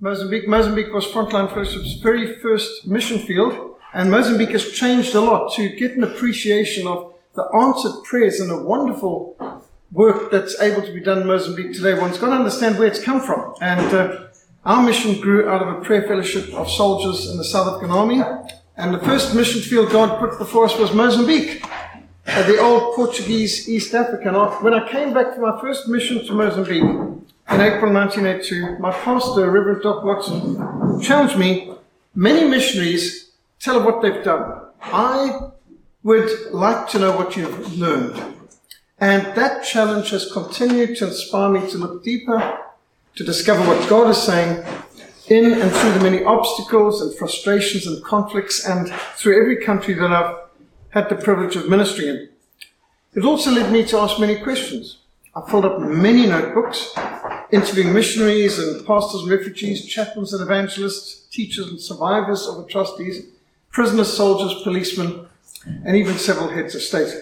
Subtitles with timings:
[0.00, 0.46] Mozambique.
[0.46, 5.68] Mozambique was Frontline Fellowship's very first mission field, and Mozambique has changed a lot to
[5.70, 9.36] get an appreciation of the answered prayers and the wonderful
[9.90, 11.98] work that's able to be done in Mozambique today.
[11.98, 13.54] One's got to understand where it's come from.
[13.60, 14.26] And uh,
[14.64, 18.22] our mission grew out of a prayer fellowship of soldiers in the South African Army.
[18.76, 21.64] And the first mission field God put before us was Mozambique,
[22.26, 24.34] uh, the old Portuguese East African.
[24.62, 26.84] When I came back from my first mission to Mozambique
[27.50, 31.72] in April 1982, my pastor, Reverend Doc Watson, challenged me.
[32.14, 34.60] Many missionaries tell what they've done.
[34.82, 35.50] I
[36.02, 38.36] would like to know what you've learned.
[39.00, 42.58] And that challenge has continued to inspire me to look deeper,
[43.16, 44.64] to discover what God is saying
[45.28, 50.12] in and through the many obstacles and frustrations and conflicts and through every country that
[50.12, 50.36] I've
[50.90, 52.28] had the privilege of ministering in.
[53.14, 54.98] It also led me to ask many questions.
[55.34, 56.92] I filled up many notebooks,
[57.50, 63.26] interviewing missionaries and pastors and refugees, chaplains and evangelists, teachers and survivors of atrocities,
[63.70, 65.26] prisoners, soldiers, policemen,
[65.84, 67.14] and even several heads of state.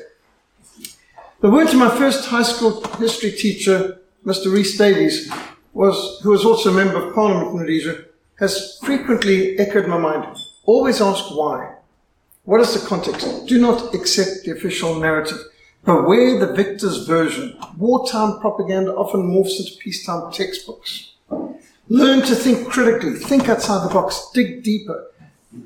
[1.41, 4.53] The words of my first high school history teacher, Mr.
[4.53, 5.31] Rhys Davies,
[5.73, 8.05] was, who was also a member of Parliament in Rhodesia,
[8.41, 10.36] has frequently echoed my mind.
[10.64, 11.75] Always ask why.
[12.45, 13.47] What is the context?
[13.47, 15.39] Do not accept the official narrative.
[15.87, 17.56] Beware the victor's version.
[17.79, 21.12] Wartime propaganda often morphs into peacetime textbooks.
[21.89, 23.15] Learn to think critically.
[23.15, 24.31] Think outside the box.
[24.34, 25.12] Dig deeper.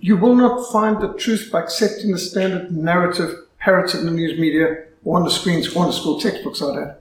[0.00, 4.38] You will not find the truth by accepting the standard narrative parroted in the news
[4.38, 6.96] media or on the screens or on the school textbooks I'd had.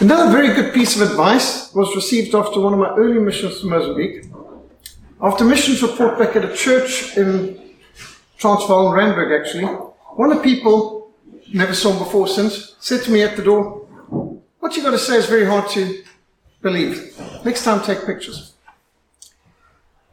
[0.00, 3.66] Another very good piece of advice was received after one of my early missions to
[3.66, 4.24] Mozambique.
[5.20, 7.60] After missions report back at a church in
[8.38, 10.95] Transvaal, in Randburg actually, one of the people,
[11.52, 13.86] never saw him before since, said to me at the door,
[14.60, 16.02] What you got to say is very hard to
[16.62, 17.18] believe.
[17.44, 18.52] Next time take pictures.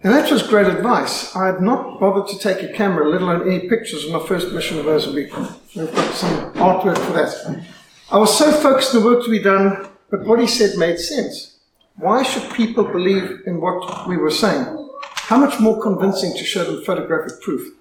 [0.04, 1.34] And that was great advice.
[1.34, 4.52] I had not bothered to take a camera, let alone any pictures, on my first
[4.52, 5.36] mission to Mozambique.
[5.76, 7.66] We've got some artwork for that.
[8.12, 11.00] I was so focused on the work to be done, but what he said made
[11.00, 11.58] sense.
[11.96, 14.66] Why should people believe in what we were saying?
[15.02, 17.74] How much more convincing to show them photographic proof?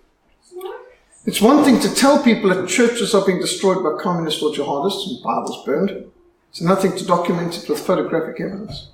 [1.25, 5.07] It's one thing to tell people that churches are being destroyed by communists or jihadists
[5.07, 6.11] and Bibles burned.
[6.51, 8.89] It's another thing to document it with photographic evidence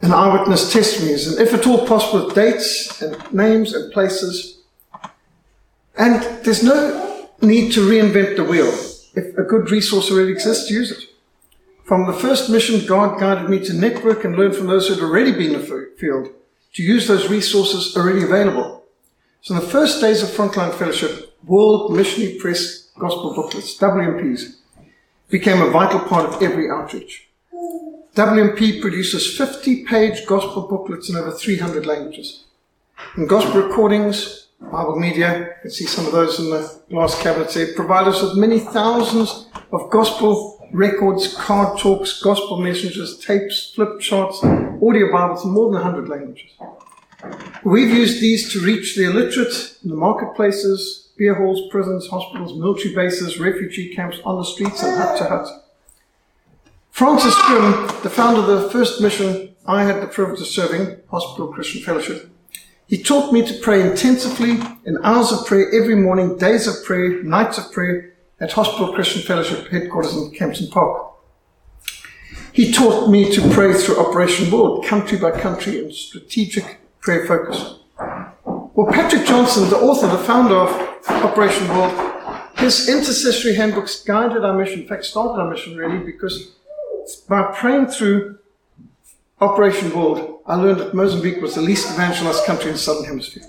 [0.00, 4.62] and eyewitness testimonies, and if at all possible, dates and names and places.
[5.98, 8.72] And there's no need to reinvent the wheel.
[9.14, 11.04] If a good resource already exists, use it.
[11.84, 15.02] From the first mission, God guided me to network and learn from those who had
[15.02, 16.28] already been in the field,
[16.74, 18.77] to use those resources already available.
[19.40, 24.56] So the first days of Frontline Fellowship, World Missionary Press Gospel Booklets, WMPs,
[25.28, 27.28] became a vital part of every outreach.
[28.14, 32.44] WMP produces 50 page gospel booklets in over 300 languages.
[33.14, 37.50] And gospel recordings, Bible media, you can see some of those in the glass cabinet
[37.50, 44.00] there, provide us with many thousands of gospel records, card talks, gospel messages, tapes, flip
[44.00, 46.50] charts, audio Bibles in more than 100 languages.
[47.64, 52.94] We've used these to reach the illiterate in the marketplaces, beer halls, prisons, hospitals, military
[52.94, 55.48] bases, refugee camps, on the streets, and hut to hut.
[56.90, 61.52] Francis Grim, the founder of the first mission I had the privilege of serving, Hospital
[61.52, 62.30] Christian Fellowship,
[62.86, 67.22] he taught me to pray intensively in hours of prayer every morning, days of prayer,
[67.22, 71.12] nights of prayer at Hospital Christian Fellowship headquarters in Kempton Park.
[72.52, 77.78] He taught me to pray through Operation World, country by country, and strategic prayer focus.
[78.74, 81.94] Well, Patrick Johnstone, the author, the founder of Operation World,
[82.58, 86.50] his intercessory handbooks guided our mission, in fact, started our mission really, because
[87.26, 88.38] by praying through
[89.40, 93.44] Operation World, I learned that Mozambique was the least evangelized country in the Southern Hemisphere.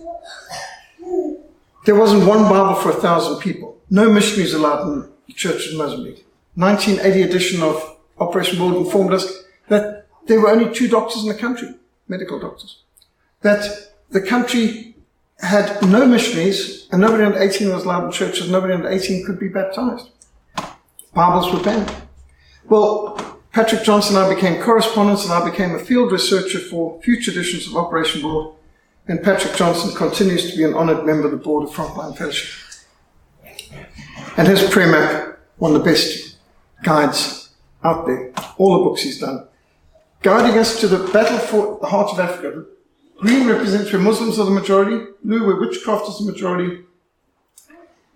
[1.85, 3.77] There wasn't one Bible for a thousand people.
[3.89, 6.25] No missionaries allowed in the church in Mozambique.
[6.55, 11.35] 1980 edition of Operation World informed us that there were only two doctors in the
[11.35, 11.75] country,
[12.07, 12.83] medical doctors.
[13.41, 14.95] That the country
[15.39, 19.39] had no missionaries and nobody under 18 was allowed in churches, nobody under 18 could
[19.39, 20.09] be baptized.
[21.13, 21.91] Bibles were banned.
[22.67, 27.31] Well, Patrick Johnstone and I became correspondents, and I became a field researcher for future
[27.31, 28.55] editions of Operation World.
[29.07, 32.63] And Patrick Johnstone continues to be an honored member of the board of Frontline Fellowship.
[34.37, 36.37] And his prayer map, one of the best
[36.83, 37.49] guides
[37.83, 38.31] out there.
[38.57, 39.47] All the books he's done.
[40.21, 42.65] Guiding us to the battle for the heart of Africa.
[43.19, 46.83] Green represents where Muslims are the majority, blue where witchcraft is the majority,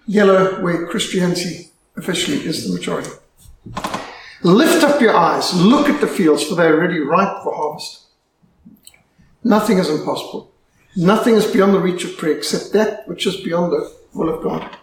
[0.05, 3.11] yellow where Christianity officially is the majority.
[4.43, 8.03] Lift up your eyes, look at the fields, for they are ready ripe for harvest.
[9.43, 10.51] Nothing is impossible.
[10.95, 14.41] Nothing is beyond the reach of prayer except that which is beyond the will of
[14.41, 14.77] God.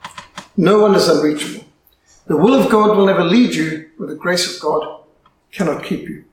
[0.57, 1.65] No one is unreachable.
[2.27, 5.03] The will of God will never lead you, where the grace of God
[5.51, 6.25] cannot keep you.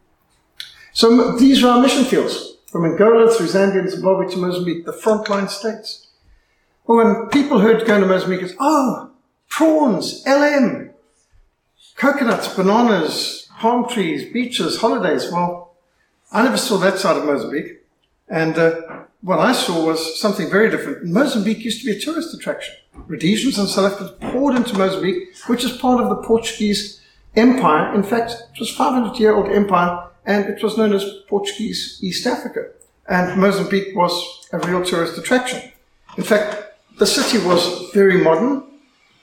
[0.92, 4.92] So these are our mission fields, from Angola through Zambia and Zimbabwe to Mozambique, the
[4.92, 6.08] frontline states.
[6.86, 9.12] Well, when people heard going to Mozambique, it's, oh,
[9.50, 10.92] prawns, LM,
[11.96, 15.32] coconuts, bananas, palm trees, beaches, holidays.
[15.32, 15.76] Well,
[16.32, 17.84] I never saw that side of Mozambique.
[18.30, 21.06] And uh, what I saw was something very different.
[21.06, 22.76] Mozambique used to be a tourist attraction.
[23.08, 27.02] Rhodesians and South Africans poured into Mozambique, which is part of the Portuguese
[27.36, 27.94] Empire.
[27.94, 32.00] In fact, it was a 500 year old empire and it was known as Portuguese
[32.04, 32.68] East Africa.
[33.08, 35.72] And Mozambique was a real tourist attraction.
[36.18, 36.64] In fact,
[37.00, 38.64] the city was very modern.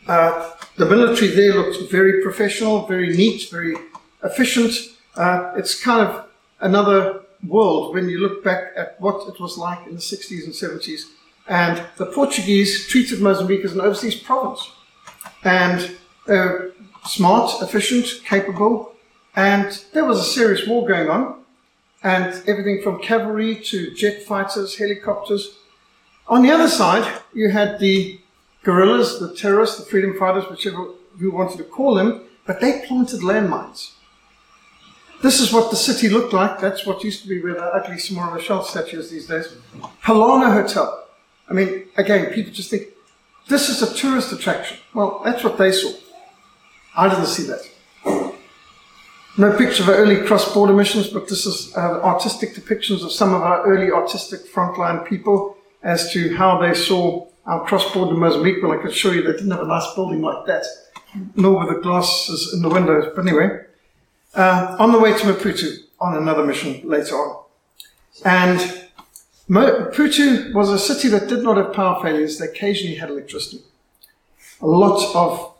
[0.09, 3.77] Uh, the military there looked very professional, very neat, very
[4.25, 4.73] efficient.
[5.15, 6.27] Uh, it's kind of
[6.61, 10.55] another world when you look back at what it was like in the 60s and
[10.55, 11.03] 70s.
[11.47, 14.71] And the Portuguese treated Mozambique as an overseas province.
[15.45, 15.97] And
[16.27, 16.53] uh,
[17.05, 18.94] smart, efficient, capable.
[19.37, 21.41] And there was a serious war going on.
[22.03, 25.57] And everything from cavalry to jet fighters, helicopters.
[26.29, 28.21] On the other side, you had the
[28.63, 30.89] guerrillas, the terrorists, the freedom fighters, whichever
[31.19, 33.93] you wanted to call them, but they planted landmines.
[35.23, 36.61] This is what the city looked like.
[36.61, 39.49] That's what used to be where the ugly Samora Machel statue is these days.
[40.03, 41.07] Polana Hotel.
[41.49, 42.89] I mean, again, people just think
[43.49, 44.79] this is a tourist attraction.
[44.93, 45.93] Well, that's what they saw.
[46.97, 47.67] I didn't see that.
[49.37, 53.35] No picture of our early cross-border missions, but this is uh, artistic depictions of some
[53.35, 58.63] of our early artistic frontline people as to how they saw our cross-border Mozambique.
[58.63, 60.65] Well, I could show you they didn't have a nice building like that,
[61.35, 63.13] nor were the glasses in the windows.
[63.17, 63.61] But anyway,
[64.35, 67.45] uh, on the way to Maputo on another mission later on.
[68.25, 68.61] And
[69.49, 72.39] Maputo was a city that did not have power failures.
[72.39, 73.65] They occasionally had electricity.
[74.61, 75.54] A lot of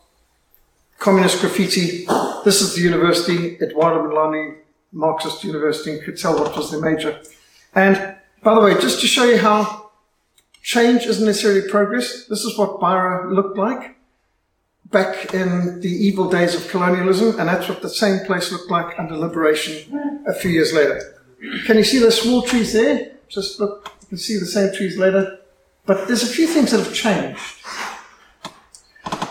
[1.05, 2.07] communist graffiti.
[2.47, 4.57] This is the university, Eduardo Mondlane
[4.93, 7.21] Marxist University, could tell what was their major.
[7.75, 9.91] And by the way, just to show you how
[10.63, 13.97] change isn't necessarily progress, this is what Beira looked like
[14.87, 18.99] back in the evil days of colonialism, and that's what the same place looked like
[18.99, 20.99] under liberation a few years later.
[21.67, 23.13] Can you see the small trees there?
[23.29, 25.39] Just look, you can see the same trees later.
[25.85, 27.43] But there's a few things that have changed.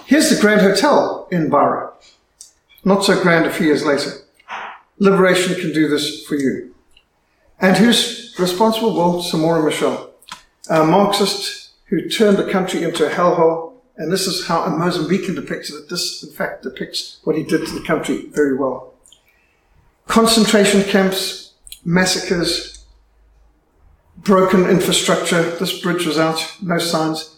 [0.05, 1.93] Here's the Grand Hotel in Beira.
[2.83, 4.11] Not so grand a few years later.
[4.97, 6.75] Liberation can do this for you.
[7.59, 8.95] And who's responsible?
[8.95, 10.09] Well, Samora Machel,
[10.69, 15.35] a Marxist who turned the country into a hellhole and this is how a Mozambican
[15.35, 15.89] depicts it.
[15.89, 18.93] This, in fact, depicts what he did to the country very well.
[20.07, 21.53] Concentration camps,
[21.85, 22.85] massacres,
[24.17, 25.43] broken infrastructure.
[25.57, 27.32] This bridge was out, no signs.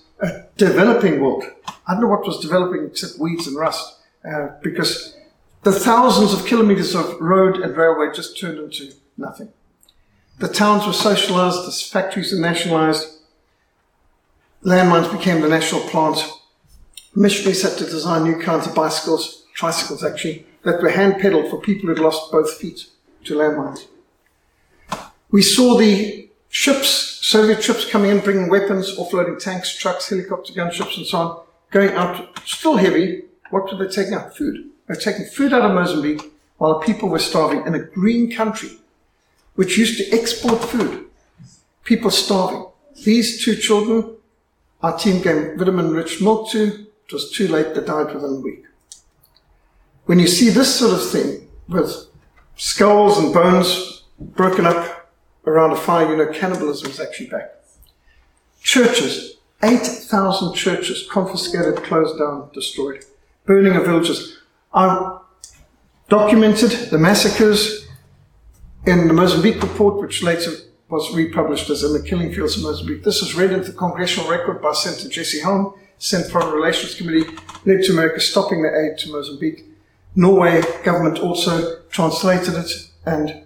[0.57, 1.44] Developing world.
[1.86, 5.18] I don't know what was developing except weeds and rust, uh, because
[5.63, 9.50] the thousands of kilometers of road and railway just turned into nothing.
[10.40, 13.19] The towns were socialized, the factories were nationalized,
[14.63, 16.25] landmines became the national plant,
[17.16, 21.60] missionaries had to design new kinds of bicycles, tricycles actually, that were hand pedaled for
[21.60, 22.88] people who'd lost both feet
[23.25, 23.88] to landmines.
[25.31, 26.25] We saw the
[26.56, 31.45] ships, Soviet ships coming in, bringing weapons, offloading tanks, trucks, helicopter gunships, and so on,
[31.69, 33.24] going out, still heavy.
[33.50, 34.38] What were they taking out?
[34.38, 34.69] Food.
[34.88, 38.69] They were taking food out of Mozambique while people were starving in a green country,
[39.56, 41.07] which used to export food.
[41.83, 42.66] People starving.
[43.04, 44.16] These two children,
[44.81, 48.40] our team gave vitamin rich milk to, it was too late, they died within a
[48.40, 48.64] week.
[50.06, 52.07] When you see this sort of thing with
[52.56, 54.94] skulls and bones broken up
[55.45, 57.52] around a fire, you know cannibalism is actually back.
[58.61, 63.04] Churches, 8,000 churches confiscated, closed down, destroyed.
[63.45, 64.40] Burning of villages.
[64.73, 65.19] I
[66.09, 67.87] documented the massacres
[68.85, 70.52] in the Mozambique report, which later
[70.90, 73.04] was republished as in the killing fields of Mozambique.
[73.04, 77.25] This was read into the congressional record by Senator Jesse Helms Senate Foreign Relations Committee
[77.66, 79.66] led to America stopping the aid to Mozambique.
[80.16, 82.71] Norway government also translated it
[83.06, 83.44] and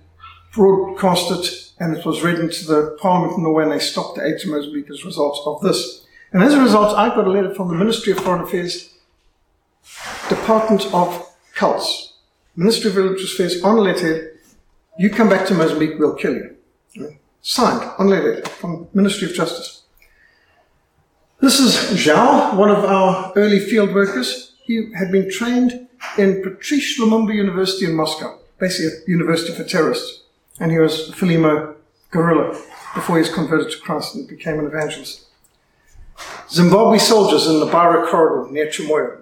[0.53, 4.26] broadcast it, and it was read into the Parliament in Norway, and they stopped the
[4.26, 6.06] aid to Mozambique as a result of this.
[6.32, 8.94] And as a result, I got a letter from the Ministry of Foreign Affairs,
[10.28, 12.14] Department of Cults,
[12.56, 14.32] Ministry of Religious Affairs, on letterhead,
[15.00, 16.56] you come back to Mozambique, we'll kill you.
[17.42, 19.84] Signed on letterhead from Ministry of Justice.
[21.40, 24.56] This is João, one of our early field workers.
[24.64, 30.24] He had been trained in Patrice Lumumba University in Moscow, basically a university for terrorists.
[30.60, 31.75] And he was a Frelimo
[32.12, 32.50] guerrilla
[32.94, 35.25] before he was converted to Christ and became an evangelist.
[36.50, 39.22] Zimbabwe soldiers in the Beira corridor near Chimoio,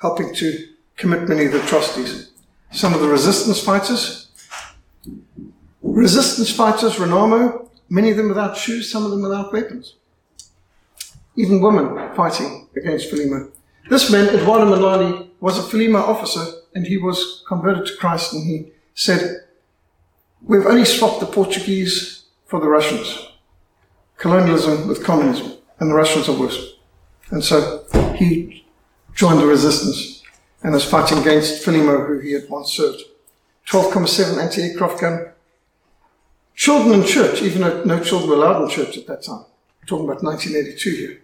[0.00, 2.30] helping to commit many of the atrocities.
[2.70, 4.28] Some of the resistance fighters.
[5.82, 9.94] Resistance fighters, Renamo, many of them without shoes, some of them without weapons.
[11.36, 13.50] Even women fighting against Frelimo.
[13.88, 16.44] This man, Eduardo Milani, was a Frelimo officer
[16.74, 19.46] and he was converted to Christ and he said,
[20.42, 23.28] We've only swapped the Portuguese for the Russians.
[24.16, 26.74] Colonialism with communism, and the Russians are worse.
[27.30, 27.84] And so
[28.16, 28.64] he
[29.14, 30.22] joined the resistance
[30.62, 33.02] and was fighting against Frelimo, who he had once served.
[33.68, 35.28] 12,7 anti-aircraft gun.
[36.54, 39.44] Children in church, even though no children were allowed in church at that time.
[39.80, 41.22] We're talking about 1982 here.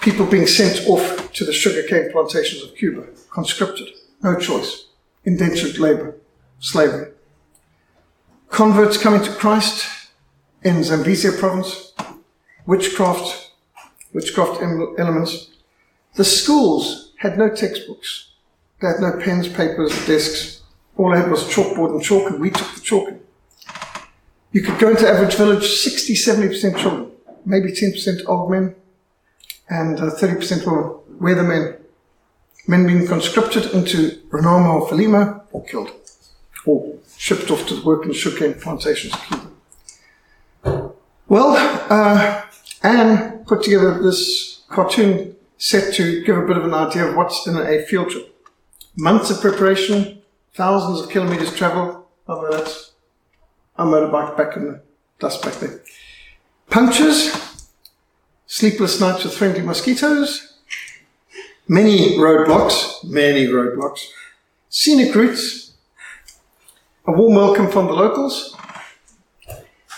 [0.00, 3.88] People being sent off to the sugarcane plantations of Cuba, conscripted,
[4.22, 4.88] no choice,
[5.24, 6.16] indentured labor,
[6.58, 7.12] slavery.
[8.50, 10.10] Converts coming to Christ
[10.62, 11.94] in Zambezia province,
[12.66, 13.52] witchcraft,
[14.12, 15.50] witchcraft elements.
[16.16, 18.32] The schools had no textbooks.
[18.80, 20.62] They had no pens, papers, desks.
[20.96, 23.14] All they had was chalkboard and chalk, and we took the chalk.
[24.52, 27.12] You could go into average village, 60, 70% children,
[27.46, 28.74] maybe 10% old men,
[29.68, 30.82] and uh, 30% women.
[31.18, 31.76] Where the men?
[32.66, 35.92] Men being conscripted into Renamo or Frelimo or killed,
[36.66, 39.14] or shipped off to work in sugarcane plantations
[41.28, 41.54] Well,
[41.90, 42.42] uh,
[42.82, 47.46] Anne put together this cartoon set to give a bit of an idea of what's
[47.46, 48.34] in a field trip.
[48.96, 50.22] Months of preparation,
[50.54, 52.92] thousands of kilometers travel, although that's
[53.76, 54.80] a motorbike back in the
[55.18, 55.82] dust back there.
[56.70, 57.68] Punctures,
[58.46, 60.58] sleepless nights with friendly mosquitoes,
[61.68, 64.06] many roadblocks, many roadblocks,
[64.70, 65.69] scenic routes,
[67.06, 68.54] a warm welcome from the locals,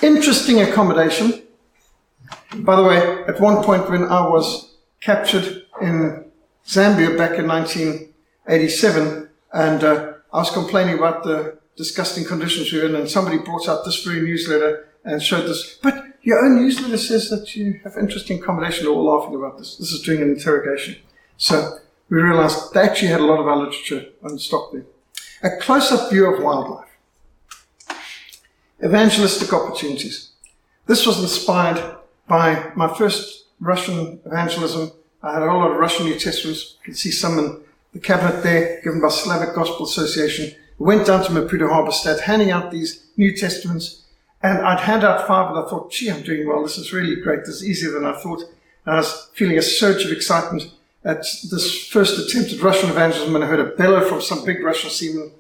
[0.03, 1.43] interesting accommodation.
[2.55, 6.25] By the way, at one point when I was captured in
[6.65, 12.87] Zambia back in 1987, and uh, I was complaining about the disgusting conditions we were
[12.87, 15.79] in, and somebody brought out this very newsletter and showed this.
[15.83, 18.85] But your own newsletter says that you have interesting accommodation.
[18.85, 19.77] They're all laughing about this.
[19.77, 20.97] This is doing an interrogation.
[21.37, 21.79] So
[22.09, 24.85] we realized they actually had a lot of our literature on stock there.
[25.43, 26.92] A close-up view of wildlife.
[28.85, 30.31] Evangelistic opportunities.
[30.87, 31.97] This was inspired
[32.27, 34.91] by my first Russian evangelism.
[35.23, 36.77] I had a whole lot of Russian New Testaments.
[36.81, 37.61] You can see some in
[37.93, 40.55] the cabinet there, given by Slavic Gospel Association.
[40.79, 44.03] We went down to Maputo Harbour handing out these New Testaments
[44.43, 46.63] and I'd hand out five and I thought, gee, I'm doing well.
[46.63, 47.41] This is really great.
[47.41, 48.43] This is easier than I thought.
[48.85, 50.73] And I was feeling a surge of excitement
[51.05, 54.63] at this first attempt at Russian evangelism and I heard a bellow from some big
[54.63, 55.31] Russian seaman.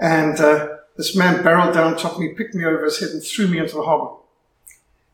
[0.00, 3.10] And uh, this man barreled down on top of me, picked me over his head
[3.10, 4.14] and threw me into the harbour.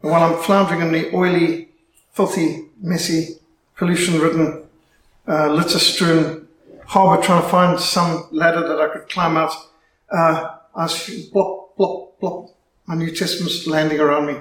[0.02, 1.68] And while I'm floundering in the oily,
[2.12, 3.36] filthy, messy,
[3.76, 4.64] pollution-ridden,
[5.28, 6.48] uh, litter-strewn
[6.86, 9.52] harbour trying to find some ladder that I could climb out,
[10.10, 10.92] uh, I was
[11.32, 12.50] blop, blop, blop,
[12.86, 14.36] my New Testament's landing around me.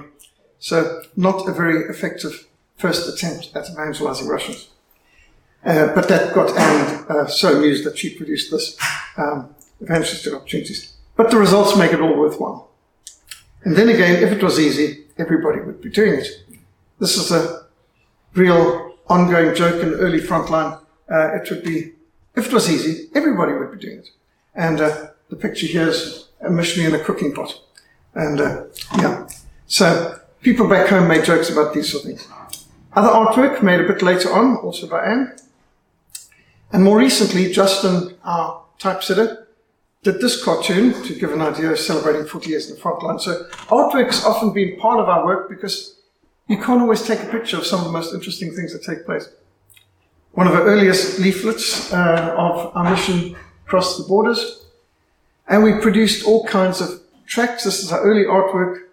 [0.58, 2.46] So not a very effective
[2.76, 4.68] first attempt at evangelizing Russians.
[5.64, 8.76] Uh, but that got Anne uh, so amused that she produced this
[9.16, 10.91] um, evangelistic opportunities.
[11.16, 12.70] But the results make it all worthwhile.
[13.64, 16.26] And then again, if it was easy, everybody would be doing it.
[16.98, 17.66] This is a
[18.34, 20.80] real ongoing joke in the early frontline.
[21.10, 21.92] Uh, it would be,
[22.34, 24.08] if it was easy, everybody would be doing it.
[24.54, 27.60] And uh, the picture here is a missionary in a cooking pot.
[28.14, 28.64] And uh,
[28.98, 29.28] yeah,
[29.66, 32.28] so people back home made jokes about these sort of things.
[32.94, 35.36] Other artwork made a bit later on, also by Anne.
[36.72, 39.46] And more recently, Justin, our typesetter,
[40.02, 43.20] did this cartoon to give an idea of celebrating 40 years in the front line.
[43.20, 45.96] So artwork's often been part of our work because
[46.48, 49.06] you can't always take a picture of some of the most interesting things that take
[49.06, 49.28] place.
[50.32, 54.64] One of the earliest leaflets uh, of our mission across the borders.
[55.46, 57.64] And we produced all kinds of tracks.
[57.64, 58.84] This is our early artwork,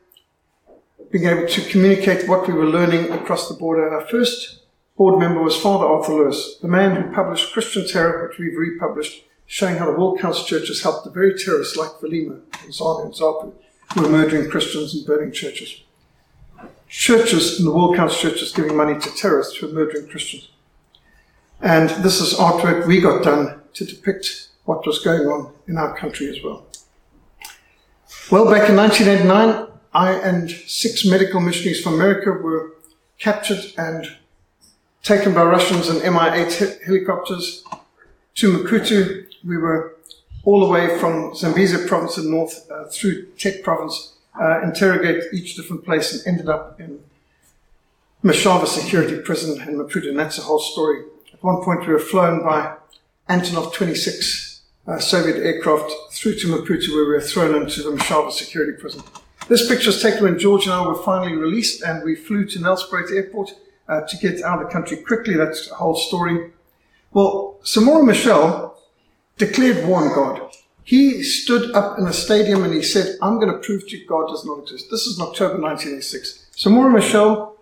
[1.11, 3.87] being able to communicate what we were learning across the border.
[3.87, 4.59] And our first
[4.95, 9.23] board member was Father Arthur Lewis, the man who published Christian Terror, which we've republished,
[9.49, 13.13] showing how the World Council churches helped the very terrorists like Frelimo and ZANU and
[13.15, 13.51] ZAPU,
[13.93, 15.81] who were murdering Christians and burning churches.
[16.87, 20.49] Churches in the World Council churches giving money to terrorists who were murdering Christians.
[21.61, 25.97] And this is artwork we got done to depict what was going on in our
[25.97, 26.67] country as well.
[28.29, 32.75] Well, back in 1989, I and six medical missionaries from America were
[33.17, 34.15] captured and
[35.01, 37.63] taken by Russians in Mi-8 helicopters
[38.35, 39.25] to Maputo.
[39.45, 39.95] We were
[40.43, 45.23] all the way from Zambezia province in the north uh, through Tete province uh, interrogate
[45.33, 46.99] each different place and ended up in
[48.23, 51.03] Machava Security Prison in Maputo, and that's the whole story.
[51.33, 52.75] At one point, we were flown by
[53.29, 58.31] Antonov 26 uh, Soviet aircraft through to Maputo, where we were thrown into the Machava
[58.31, 59.03] Security Prison.
[59.47, 62.59] This picture was taken when George and I were finally released, and we flew to
[62.59, 63.51] Nelspruit Airport
[63.87, 65.35] uh, to get out of the country quickly.
[65.35, 66.51] That's the whole story.
[67.11, 68.68] Well, Samora Machel
[69.39, 70.51] declared war on God.
[70.83, 74.05] He stood up in a stadium and he said, I'm going to prove to you
[74.07, 74.87] God does not exist.
[74.91, 76.47] This is in October 1986.
[76.55, 77.53] Samora Machel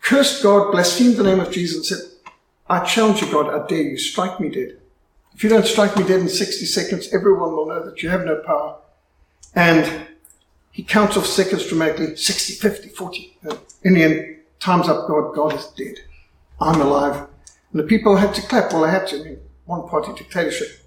[0.00, 2.10] cursed God, blasphemed the name of Jesus, and said,
[2.68, 4.78] I challenge you, God, I dare you, strike me dead.
[5.34, 8.24] If you don't strike me dead in 60 seconds, everyone will know that you have
[8.24, 8.78] no power.
[9.54, 10.06] And
[10.72, 13.38] he counts off seconds dramatically 60, 50, 40.
[13.84, 15.96] in the end, time's up, God, God is dead.
[16.60, 17.28] I'm alive.
[17.72, 18.72] And the people had to clap.
[18.72, 19.20] Well, they had to.
[19.20, 20.85] I mean, one party dictatorship.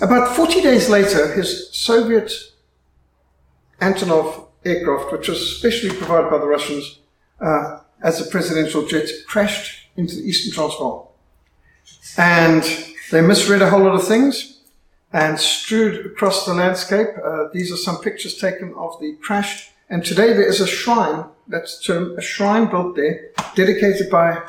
[0.00, 2.32] About 40 days later, his Soviet
[3.80, 6.98] Antonov aircraft, which was specially provided by the Russians,
[7.40, 11.14] uh, as a presidential jet crashed into the eastern Transvaal.
[12.18, 12.64] And
[13.12, 14.60] they misread a whole lot of things
[15.12, 17.08] and strewed across the landscape.
[17.24, 19.70] Uh, these are some pictures taken of the crash.
[19.88, 24.42] And today there is a shrine, that's term, a shrine built there, dedicated by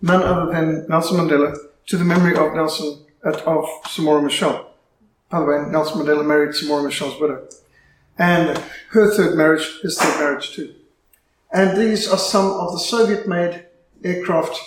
[0.00, 4.64] none other than Nelson Mandela to the memory of Nelson, uh, of Samora Machel.
[5.30, 7.48] By the way, Nelson Mandela married Samora Machel's widow.
[8.18, 8.58] And
[8.90, 10.74] her third marriage, his third marriage too.
[11.52, 13.66] And these are some of the Soviet made
[14.04, 14.58] aircraft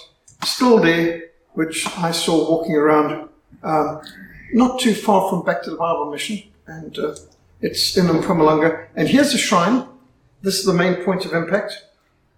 [0.44, 1.24] still there,
[1.54, 3.30] which I saw walking around
[3.64, 4.02] um,
[4.54, 6.44] not too far from Back to the Bible mission.
[6.68, 7.16] And uh,
[7.62, 8.88] it's in Mpumalanga.
[8.96, 9.88] And here's the shrine.
[10.42, 11.86] This is the main point of impact.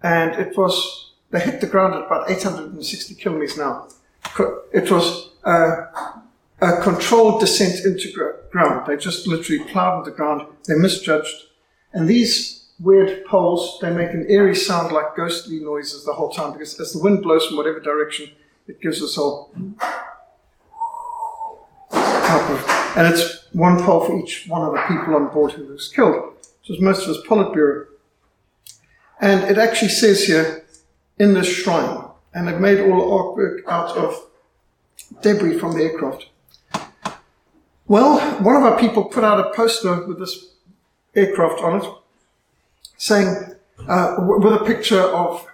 [0.02, 3.88] And it was, they hit the ground at about 860 kilometers an hour.
[4.74, 5.86] It was uh,
[6.62, 8.86] a controlled descent into ground.
[8.88, 10.48] They just literally plowed the ground.
[10.68, 11.48] They misjudged.
[11.94, 13.78] And these weird poles.
[13.82, 17.22] They make an eerie sound like ghostly noises the whole time because as the wind
[17.22, 18.32] blows from whatever direction,
[18.68, 19.52] it gives us all
[22.96, 26.34] and it's one pole for each one of the people on board who was killed.
[26.64, 27.86] So it's most of his Politburo.
[29.20, 30.66] And it actually says here
[31.20, 34.28] in this shrine, and they've made all the artwork out of
[35.22, 36.28] debris from the aircraft.
[37.92, 40.54] Well, one of our people put out a poster with this
[41.14, 41.90] aircraft on it,
[42.96, 43.36] saying,
[43.86, 45.46] uh, with a picture of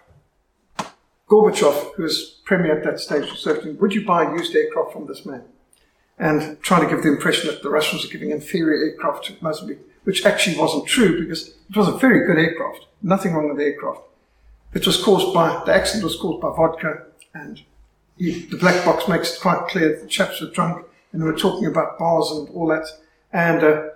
[1.27, 5.07] Gorbachev, who was premier at that stage, saying, would you buy a used aircraft from
[5.07, 5.45] this man?
[6.19, 9.79] And trying to give the impression that the Russians are giving inferior aircraft to Mozambique,
[10.03, 12.85] which actually wasn't true because it was a very good aircraft.
[13.01, 14.01] Nothing wrong with the aircraft.
[14.75, 17.63] It was caused by, the accident was caused by vodka and
[18.19, 20.86] the black box makes it quite clear the chaps were drunk
[21.17, 22.87] and they were talking about bars and all that.
[23.33, 23.89] And uh,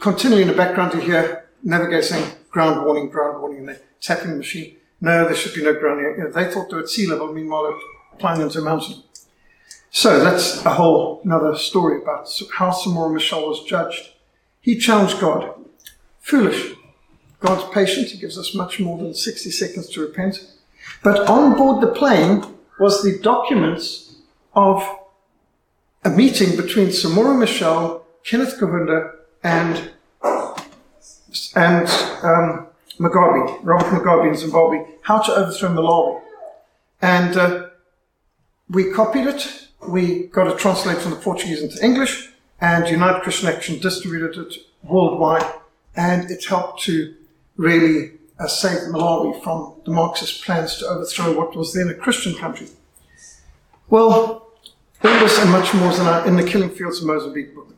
[0.00, 2.22] continuing in the background you hear navigating
[2.52, 4.76] ground warning, ground warning, and they're tapping the machine.
[5.00, 6.30] No, there should be no ground warning.
[6.32, 9.02] they thought they were at sea level, meanwhile they're flying into a mountain.
[9.90, 14.12] So that's a whole another story about how Samora Machel was judged.
[14.60, 15.54] He challenged God.
[16.20, 16.72] Foolish.
[17.40, 18.10] God's patient.
[18.10, 20.52] He gives us much more than 60 seconds to repent.
[21.02, 22.44] But on board the plane
[22.78, 24.18] was the documents
[24.54, 24.88] of
[26.08, 29.12] a meeting between Samora Machel, Kenneth Kaunda,
[29.44, 29.90] and
[31.54, 31.86] and
[32.22, 32.66] um,
[32.98, 36.22] Mugabe, Robert Mugabe in Zimbabwe, How to Overthrow Malawi.
[37.02, 37.66] And uh,
[38.70, 43.50] we copied it, we got it translated from the Portuguese into English, and United Christian
[43.50, 45.46] Action distributed it worldwide,
[45.94, 47.14] and it helped to
[47.56, 52.34] really uh, save Malawi from the Marxist plans to overthrow what was then a Christian
[52.34, 52.68] country.
[53.90, 54.47] Well,
[55.04, 57.74] all this and much more is in the killing fields of Mozambique book.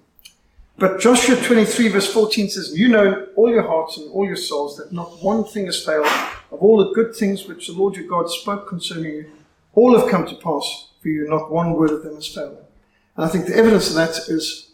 [0.79, 4.79] But Joshua 23 verse 14 says, You know all your hearts and all your souls
[4.79, 6.07] that not one thing has failed.
[6.51, 9.31] Of all the good things which the Lord your God spoke concerning you,
[9.75, 12.65] all have come to pass for you, not one word of them has failed.
[13.17, 14.71] And I think the evidence of that is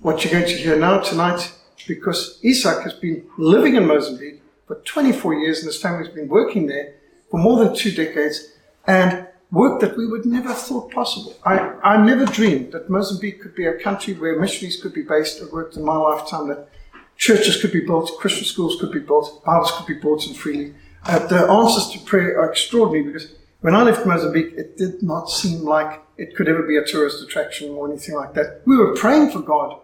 [0.00, 1.52] what you're going to hear now tonight,
[1.86, 6.66] because Isak has been living in Mozambique for 24 years and his family's been working
[6.66, 6.94] there
[7.30, 8.48] for more than two decades.
[8.86, 11.34] And work that we would never have thought possible.
[11.44, 15.42] I, I never dreamed that Mozambique could be a country where missionaries could be based.
[15.42, 16.68] I worked in my lifetime that
[17.16, 20.74] churches could be built, Christian schools could be built, Bibles could be bought and freely.
[21.04, 25.30] Uh, the answers to prayer are extraordinary because when I left Mozambique, it did not
[25.30, 28.62] seem like it could ever be a tourist attraction or anything like that.
[28.64, 29.78] We were praying for God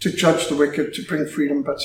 [0.00, 1.80] to judge the wicked, to bring freedom, but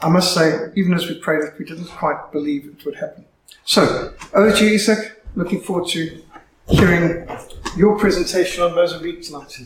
[0.00, 3.24] I must say, even as we prayed we didn't quite believe it would happen.
[3.64, 5.18] So, over to you, Isak.
[5.34, 6.22] Looking forward to
[6.68, 7.28] hearing
[7.76, 9.58] your presentation on Mozambique tonight.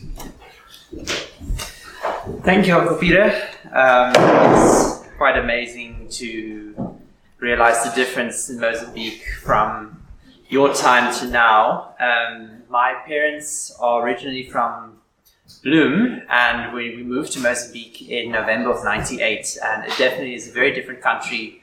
[2.43, 3.25] Thank you, Uncle Peter.
[3.73, 6.99] Um, it's quite amazing to
[7.39, 10.01] realize the difference in Mozambique from
[10.49, 11.95] your time to now.
[11.99, 14.99] Um, my parents are originally from
[15.63, 20.49] Bloem, and we, we moved to Mozambique in November of '98, and it definitely is
[20.49, 21.61] a very different country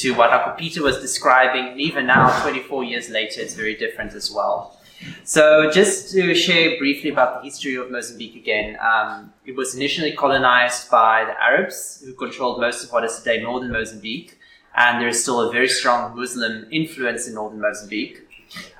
[0.00, 1.68] to what Uncle Peter was describing.
[1.68, 4.78] And even now, 24 years later, it's very different as well.
[5.22, 10.12] So, just to share briefly about the history of Mozambique again, um, it was initially
[10.12, 14.38] colonized by the Arabs, who controlled most of what is today northern Mozambique,
[14.76, 18.28] and there is still a very strong Muslim influence in northern Mozambique.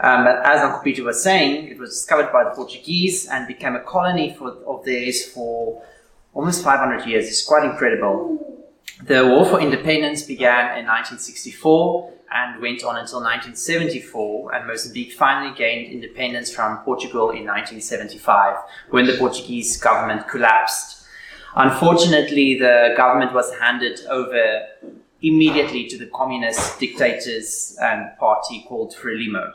[0.00, 3.76] Um, but as Uncle Peter was saying, it was discovered by the Portuguese and became
[3.76, 5.82] a colony for, of theirs for
[6.34, 7.28] almost 500 years.
[7.28, 8.57] It's quite incredible.
[9.04, 15.54] The War for Independence began in 1964 and went on until 1974, and Mozambique finally
[15.56, 18.56] gained independence from Portugal in 1975
[18.90, 21.06] when the Portuguese government collapsed.
[21.54, 24.66] Unfortunately, the government was handed over
[25.22, 29.52] immediately to the communist dictators and party called Frelimo.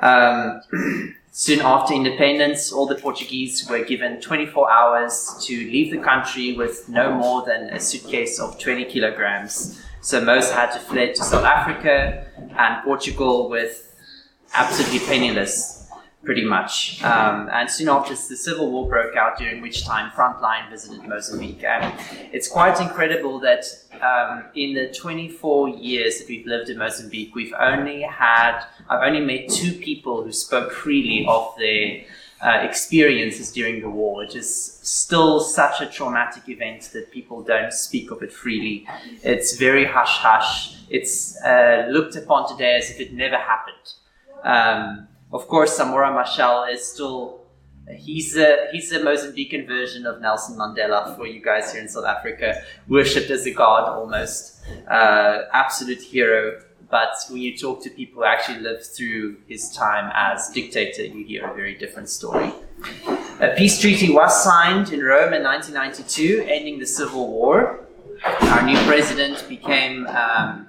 [0.00, 0.60] Um,
[1.30, 6.88] soon after independence, all the Portuguese were given 24 hours to leave the country with
[6.88, 9.80] no more than a suitcase of 20 kilograms.
[10.00, 13.94] So most had to flee to South Africa and Portugal with
[14.54, 15.77] absolutely penniless
[16.28, 17.02] pretty much.
[17.02, 21.64] Um, and soon after, the Civil War broke out, during which time Frontline visited Mozambique.
[21.64, 21.98] And
[22.34, 23.64] it's quite incredible that
[24.02, 29.22] um, in the 24 years that we've lived in Mozambique, we've only had, I've only
[29.22, 32.04] met two people who spoke freely of their
[32.42, 37.72] uh, experiences during the war, which is still such a traumatic event that people don't
[37.72, 38.86] speak of it freely.
[39.22, 40.76] It's very hush hush.
[40.90, 43.94] It's uh, looked upon today as if it never happened.
[44.44, 47.40] Um, of course, Samora Machel is still
[47.96, 52.04] he's a he's a Mozambican version of Nelson Mandela for you guys here in South
[52.04, 54.60] Africa, worshipped as a god almost,
[54.90, 56.62] uh, absolute hero.
[56.90, 61.24] But when you talk to people who actually lived through his time as dictator, you
[61.24, 62.50] hear a very different story.
[63.40, 67.80] A peace treaty was signed in Rome in 1992, ending the civil war.
[68.24, 70.68] Our new president became um,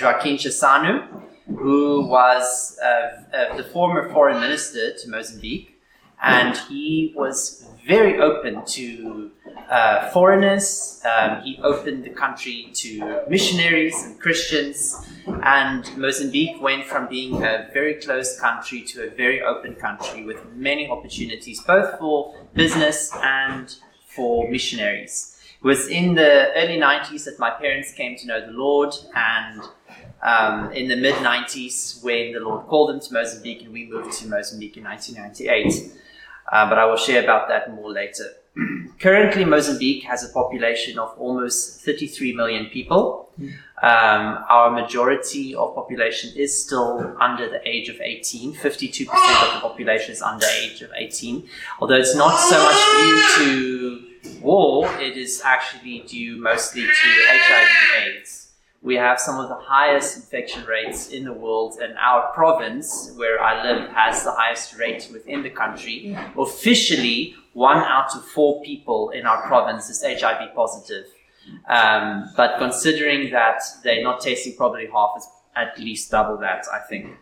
[0.00, 5.80] Joaquim Chissano, who was uh, the former foreign minister to Mozambique,
[6.22, 9.30] and he was very open to
[9.70, 11.02] uh, foreigners.
[11.04, 17.68] Um, he opened the country to missionaries and Christians, and Mozambique went from being a
[17.72, 23.76] very closed country to a very open country with many opportunities, both for business and
[24.06, 25.32] for missionaries.
[25.62, 29.62] It was in the early 90s that my parents came to know the Lord, and
[30.22, 34.12] um, in the mid 90s when the Lord called them to Mozambique and we moved
[34.18, 35.92] to Mozambique in 1998.
[36.50, 38.24] Uh, but I will share about that more later.
[39.00, 43.30] Currently, Mozambique has a population of almost 33 million people.
[43.82, 48.54] Um, our majority of population is still under the age of 18.
[48.54, 51.46] 52% of the population is under age of 18.
[51.80, 58.06] Although it's not so much due to war, it is actually due mostly to HIV
[58.06, 58.45] AIDS
[58.82, 63.42] we have some of the highest infection rates in the world, and our province, where
[63.42, 66.16] I live, has the highest rate within the country.
[66.38, 71.06] Officially, one out of four people in our province is HIV positive.
[71.68, 76.80] Um, but considering that they're not testing probably half, it's at least double that, I
[76.80, 77.16] think.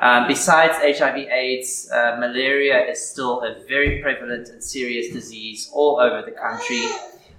[0.00, 6.22] Um, besides HIV/AIDS, uh, malaria is still a very prevalent and serious disease all over
[6.22, 6.82] the country.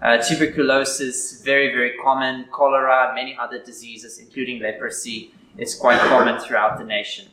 [0.01, 2.45] Uh, tuberculosis, very, very common.
[2.51, 7.27] Cholera, many other diseases, including leprosy, is quite common throughout the nation.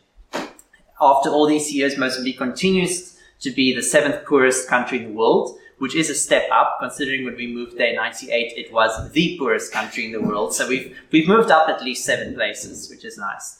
[1.01, 5.59] After all these years, Mozambique continues to be the seventh poorest country in the world,
[5.79, 9.37] which is a step up considering when we moved there in 98, it was the
[9.37, 10.55] poorest country in the world.
[10.55, 13.59] So we've, we've moved up at least seven places, which is nice.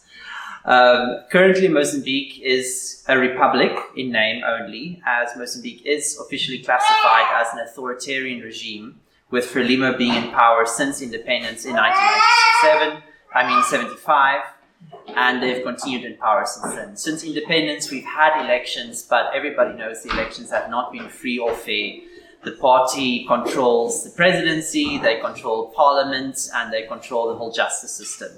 [0.65, 7.53] Um, currently, Mozambique is a republic in name only, as Mozambique is officially classified as
[7.53, 13.03] an authoritarian regime, with Frelimo being in power since independence in 1997,
[13.35, 14.43] I mean 75,
[15.17, 16.97] and they've continued in power since then.
[16.97, 21.55] Since independence, we've had elections, but everybody knows the elections have not been free or
[21.55, 21.95] fair.
[22.45, 28.31] The party controls the presidency, they control parliament, and they control the whole justice system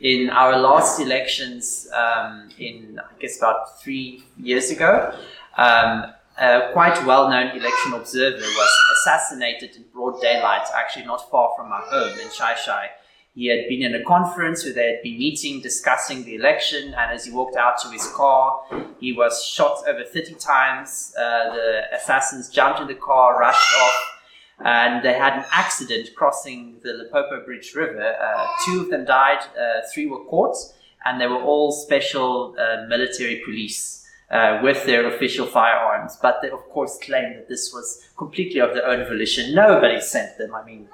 [0.00, 5.14] in our last elections, um, in I guess about three years ago,
[5.56, 11.72] um, a quite well-known election observer was assassinated in broad daylight, actually not far from
[11.72, 12.88] our home in Xai-Xai.
[13.34, 17.12] He had been in a conference where they had been meeting, discussing the election, and
[17.12, 18.60] as he walked out to his car,
[19.00, 21.12] he was shot over 30 times.
[21.18, 24.13] Uh, the assassins jumped in the car, rushed off,
[24.60, 28.14] and they had an accident crossing the Limpopo Bridge River.
[28.20, 30.56] Uh, two of them died, uh, three were caught,
[31.04, 34.00] and they were all special uh, military police.
[34.30, 38.72] Uh, with their official firearms, but they of course claimed that this was completely of
[38.72, 39.54] their own volition.
[39.54, 40.54] Nobody sent them.
[40.54, 40.88] I mean,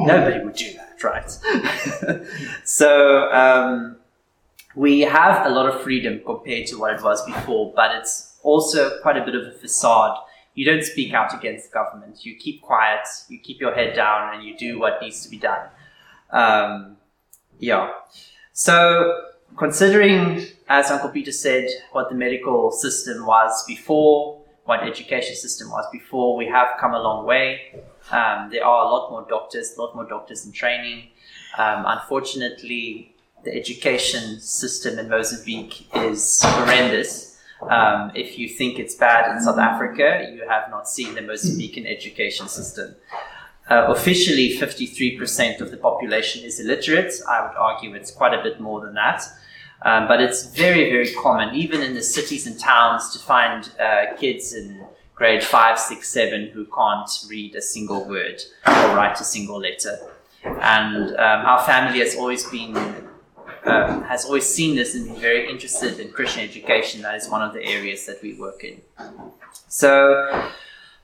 [0.00, 2.26] nobody would do that, right?
[2.64, 3.96] so um,
[4.76, 9.00] we have a lot of freedom compared to what it was before, but it's also
[9.00, 10.16] quite a bit of a facade.
[10.58, 12.24] You don't speak out against the government.
[12.26, 13.06] You keep quiet.
[13.28, 15.68] You keep your head down, and you do what needs to be done.
[16.32, 16.96] Um,
[17.60, 17.92] yeah.
[18.54, 19.20] So
[19.56, 25.86] considering, as Uncle Peter said, what the medical system was before, what education system was
[25.92, 27.80] before, we have come a long way.
[28.10, 31.04] Um, there are a lot more doctors, a lot more doctors in training.
[31.56, 37.27] Um, unfortunately, the education system in Mozambique is horrendous.
[37.62, 41.86] Um, if you think it's bad in South Africa, you have not seen the Mozambican
[41.86, 42.94] education system.
[43.68, 47.12] Uh, officially, 53% of the population is illiterate.
[47.28, 49.22] I would argue it's quite a bit more than that.
[49.82, 54.16] Um, but it's very, very common, even in the cities and towns, to find uh,
[54.16, 59.24] kids in grade five, six, seven who can't read a single word or write a
[59.24, 59.98] single letter.
[60.44, 62.74] And um, our family has always been
[63.68, 67.02] um, has always seen this and been very interested in Christian education.
[67.02, 68.80] That is one of the areas that we work in.
[69.68, 70.50] So,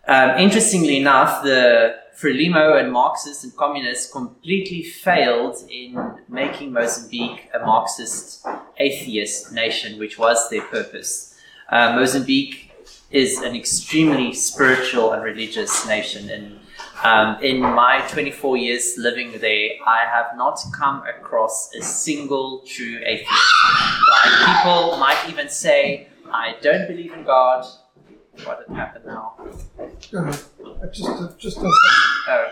[0.06, 5.98] um, interestingly enough, the Frelimo and Marxists and communists completely failed in
[6.28, 8.46] making Mozambique a Marxist
[8.78, 11.34] atheist nation, which was their purpose.
[11.68, 12.72] Uh, Mozambique
[13.10, 16.30] is an extremely spiritual and religious nation.
[16.30, 16.60] And
[17.04, 22.98] um, in my 24 years living there, I have not come across a single true
[23.04, 23.30] atheist.
[24.24, 27.66] Like people might even say, I don't believe in God.
[28.44, 29.34] What did happen now?
[29.78, 30.32] Uh,
[30.92, 31.58] just, uh, just.
[31.58, 31.70] Uh,
[32.26, 32.46] Oh,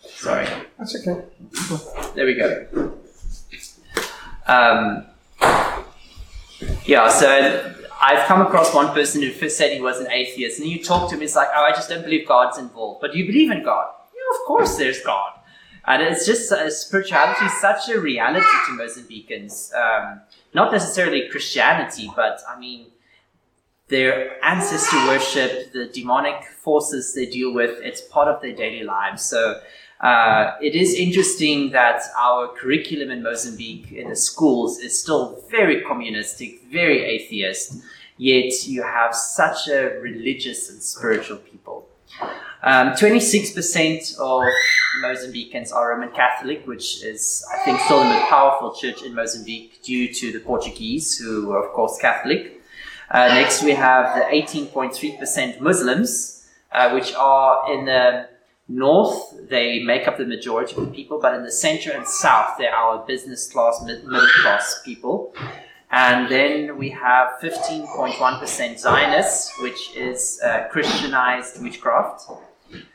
[0.00, 0.46] sorry.
[0.78, 1.22] that's okay.
[2.14, 2.92] There we go.
[4.46, 5.06] Um,
[6.86, 10.68] yeah, so I've come across one person who first said he was an atheist, and
[10.68, 13.00] you talk to him, it's like, oh, I just don't believe God's involved.
[13.00, 13.86] But you believe in God?
[14.14, 15.32] Yeah, of course there's God.
[15.86, 19.74] And it's just uh, spirituality is such a reality to Mozambicans.
[19.74, 20.22] Um,
[20.54, 22.86] not necessarily Christianity, but I mean,
[23.88, 29.22] their ancestor worship, the demonic forces they deal with, it's part of their daily lives.
[29.22, 29.60] So
[30.04, 35.80] uh, it is interesting that our curriculum in Mozambique in the schools is still very
[35.80, 37.80] communistic, very atheist,
[38.18, 41.88] yet you have such a religious and spiritual people.
[42.62, 44.42] Um, 26% of
[45.02, 49.82] Mozambicans are Roman Catholic, which is, I think, still the most powerful church in Mozambique
[49.82, 52.60] due to the Portuguese, who are, of course, Catholic.
[53.10, 58.28] Uh, next, we have the 18.3% Muslims, uh, which are in the
[58.68, 62.56] north, they make up the majority of the people, but in the center and south,
[62.58, 65.34] they're our business class, middle class people.
[65.90, 72.28] And then we have 15.1% Zionists, which is uh, Christianized witchcraft.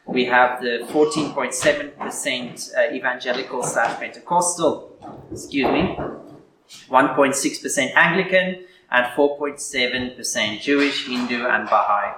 [0.06, 4.98] We have the 14.7% uh, evangelical slash Pentecostal,
[5.32, 5.98] excuse me,
[6.90, 12.16] 1.6% Anglican, and 4.7% Jewish, Hindu, and Baha'i.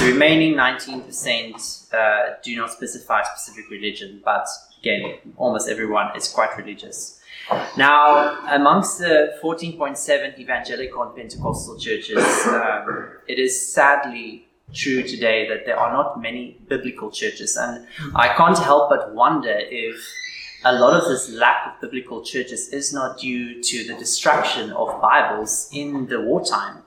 [0.00, 4.46] The remaining 19% uh, do not specify specific religion, but
[4.80, 7.20] again, almost everyone is quite religious.
[7.76, 15.66] Now, amongst the 14.7 evangelical and Pentecostal churches, um, it is sadly true today that
[15.66, 19.96] there are not many biblical churches, and I can't help but wonder if
[20.64, 25.00] a lot of this lack of biblical churches is not due to the destruction of
[25.00, 26.82] Bibles in the wartime.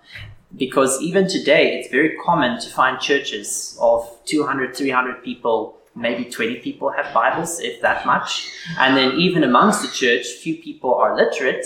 [0.55, 6.59] Because even today, it's very common to find churches of 200, 300 people, maybe 20
[6.59, 8.49] people have Bibles, if that much.
[8.79, 11.65] And then even amongst the church, few people are literate.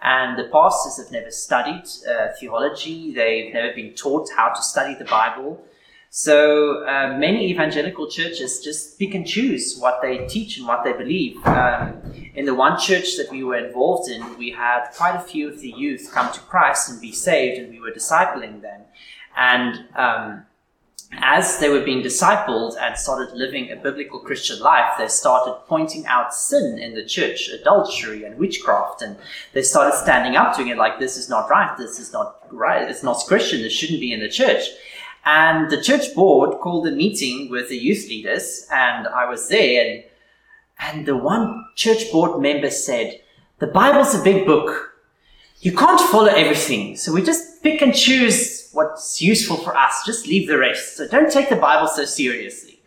[0.00, 3.12] And the pastors have never studied uh, theology.
[3.12, 5.64] They've never been taught how to study the Bible.
[6.10, 10.92] So uh, many evangelical churches just pick and choose what they teach and what they
[10.92, 11.44] believe.
[11.46, 12.00] Um,
[12.34, 15.60] in the one church that we were involved in, we had quite a few of
[15.60, 18.82] the youth come to Christ and be saved, and we were discipling them.
[19.36, 20.46] And um,
[21.12, 26.06] as they were being discipled and started living a biblical Christian life, they started pointing
[26.06, 29.16] out sin in the church, adultery and witchcraft, and
[29.52, 32.88] they started standing up to it like, this is not right, this is not right,
[32.88, 34.62] it's not Christian, this shouldn't be in the church.
[35.24, 39.84] And the church board called a meeting with the youth leaders, and I was there,
[39.84, 40.04] and,
[40.78, 43.20] and the one church board member said,
[43.58, 44.94] The Bible's a big book.
[45.60, 50.26] You can't follow everything, so we just pick and choose what's useful for us, just
[50.26, 50.96] leave the rest.
[50.96, 52.80] So don't take the Bible so seriously.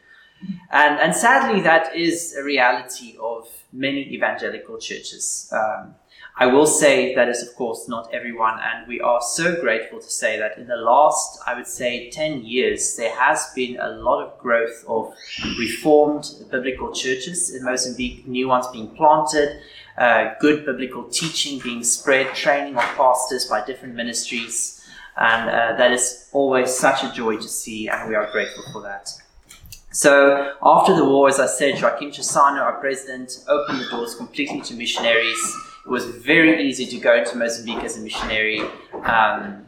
[0.71, 5.51] And, and sadly, that is a reality of many evangelical churches.
[5.51, 5.95] Um,
[6.37, 10.09] I will say that is, of course, not everyone, and we are so grateful to
[10.09, 14.23] say that in the last, I would say, 10 years, there has been a lot
[14.23, 15.13] of growth of
[15.59, 19.61] reformed biblical churches in Mozambique, new ones being planted,
[19.97, 24.81] uh, good biblical teaching being spread, training of pastors by different ministries,
[25.17, 28.81] and uh, that is always such a joy to see, and we are grateful for
[28.81, 29.09] that.
[29.91, 34.61] So after the war, as I said, Joaquim Chissano, our president, opened the doors completely
[34.61, 35.57] to missionaries.
[35.85, 38.61] It was very easy to go to Mozambique as a missionary.
[39.03, 39.65] Um,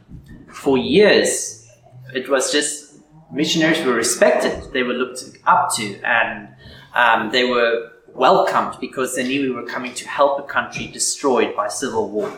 [0.52, 1.68] for years,
[2.14, 2.94] it was just
[3.32, 6.50] missionaries were respected, they were looked up to, and
[6.94, 11.56] um, they were welcomed because they knew we were coming to help a country destroyed
[11.56, 12.32] by civil war.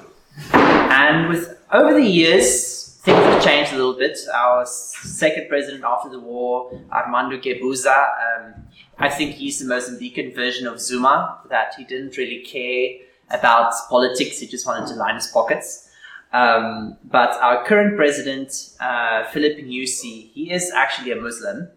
[0.53, 4.17] And with over the years, things have changed a little bit.
[4.33, 8.53] Our second president after the war, Armando Guebuza, um,
[8.97, 14.39] I think he's the Mozambican version of Zuma, that he didn't really care about politics,
[14.39, 15.89] he just wanted to line his pockets.
[16.33, 21.69] Um, but our current president, uh, Philip Nyusi, he is actually a Muslim.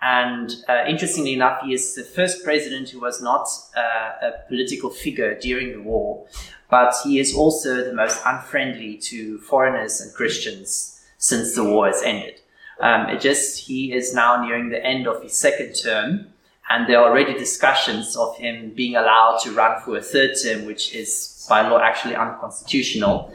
[0.00, 4.90] And uh, interestingly enough, he is the first president who was not uh, a political
[4.90, 6.26] figure during the war,
[6.70, 12.00] but he is also the most unfriendly to foreigners and Christians since the war has
[12.02, 12.40] ended.
[12.80, 16.28] Um, it just he is now nearing the end of his second term,
[16.70, 20.66] and there are already discussions of him being allowed to run for a third term,
[20.66, 23.32] which is by law actually unconstitutional.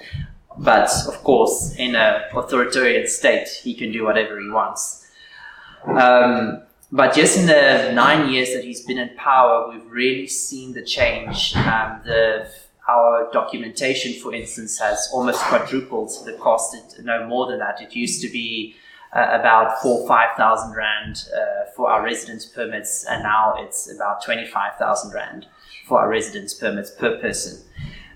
[0.58, 5.08] But of course, in an authoritarian state, he can do whatever he wants.
[5.86, 10.74] Um, but just in the nine years that he's been in power, we've really seen
[10.74, 11.56] the change.
[11.56, 12.48] Um, the
[12.88, 16.76] our documentation, for instance, has almost quadrupled the cost.
[16.76, 17.82] It, no more than that.
[17.82, 18.76] It used to be
[19.16, 24.24] uh, about four, five thousand rand uh, for our residence permits, and now it's about
[24.24, 25.46] twenty-five thousand rand
[25.88, 27.64] for our residence permits per person.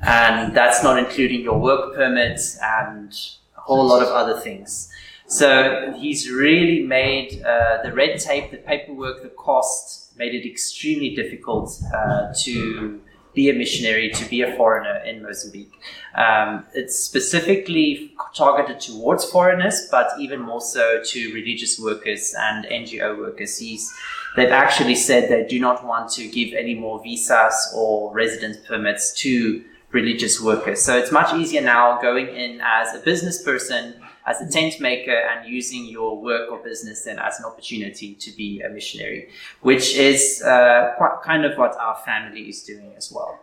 [0.01, 3.11] And that's not including your work permits and
[3.57, 4.91] a whole lot of other things.
[5.27, 11.15] So he's really made uh, the red tape, the paperwork, the cost, made it extremely
[11.15, 13.01] difficult uh, to
[13.37, 15.71] be a missionary, to be a foreigner in Mozambique.
[16.15, 23.15] Um, it's specifically targeted towards foreigners, but even more so to religious workers and NGO
[23.15, 23.59] workers.
[23.59, 23.93] He's,
[24.35, 29.13] they've actually said they do not want to give any more visas or residence permits
[29.21, 30.81] to religious workers.
[30.81, 33.96] So it's much easier now going in as a business person
[34.27, 38.29] as a tent maker and using your work or business then as an opportunity to
[38.35, 39.29] be a missionary,
[39.61, 43.39] which is uh, quite kind of what our family is doing as well.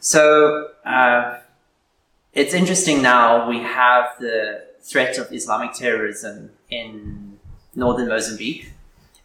[0.00, 1.40] So uh,
[2.32, 7.38] it's interesting now we have the threat of Islamic terrorism in
[7.74, 8.72] northern Mozambique.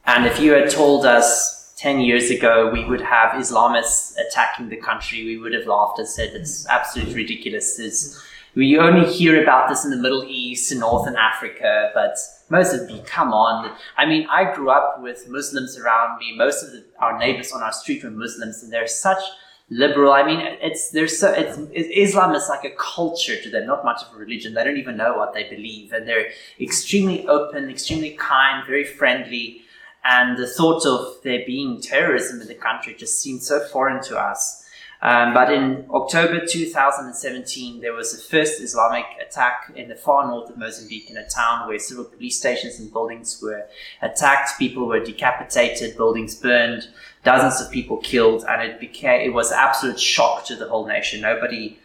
[0.06, 4.76] And if you had told us 10 years ago we would have Islamists attacking the
[4.76, 7.80] country, we would have laughed and said it's absolutely ridiculous.
[7.80, 8.22] It's,
[8.60, 12.18] we only hear about this in the Middle East and Northern Africa, but
[12.50, 13.74] Mozambique, come on.
[13.98, 16.36] I mean, I grew up with Muslims around me.
[16.36, 19.24] Most of the, our neighbors on our street were Muslims, and they're such
[19.70, 20.12] liberal.
[20.12, 24.02] I mean, it's there's so it's, Islam is like a culture to them, not much
[24.04, 24.54] of a religion.
[24.54, 29.62] They don't even know what they believe, and they're extremely open, extremely kind, very friendly.
[30.04, 34.20] And the thought of there being terrorism in the country just seemed so foreign to
[34.20, 34.59] us.
[35.02, 40.50] Um, but in October 2017, there was the first Islamic attack in the far north
[40.50, 43.66] of Mozambique in a town where several police stations and buildings were
[44.02, 44.60] attacked.
[44.60, 46.90] People were decapitated, buildings burned,
[47.24, 51.22] dozens of people killed, and it became it was absolute shock to the whole nation.
[51.22, 51.80] Nobody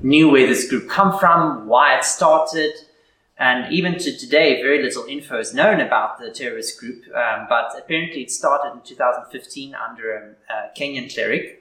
[0.00, 2.72] knew where this group come from, why it started.
[3.36, 7.02] And even to today, very little info is known about the terrorist group.
[7.16, 11.59] Um, but apparently, it started in 2015 under a, a Kenyan cleric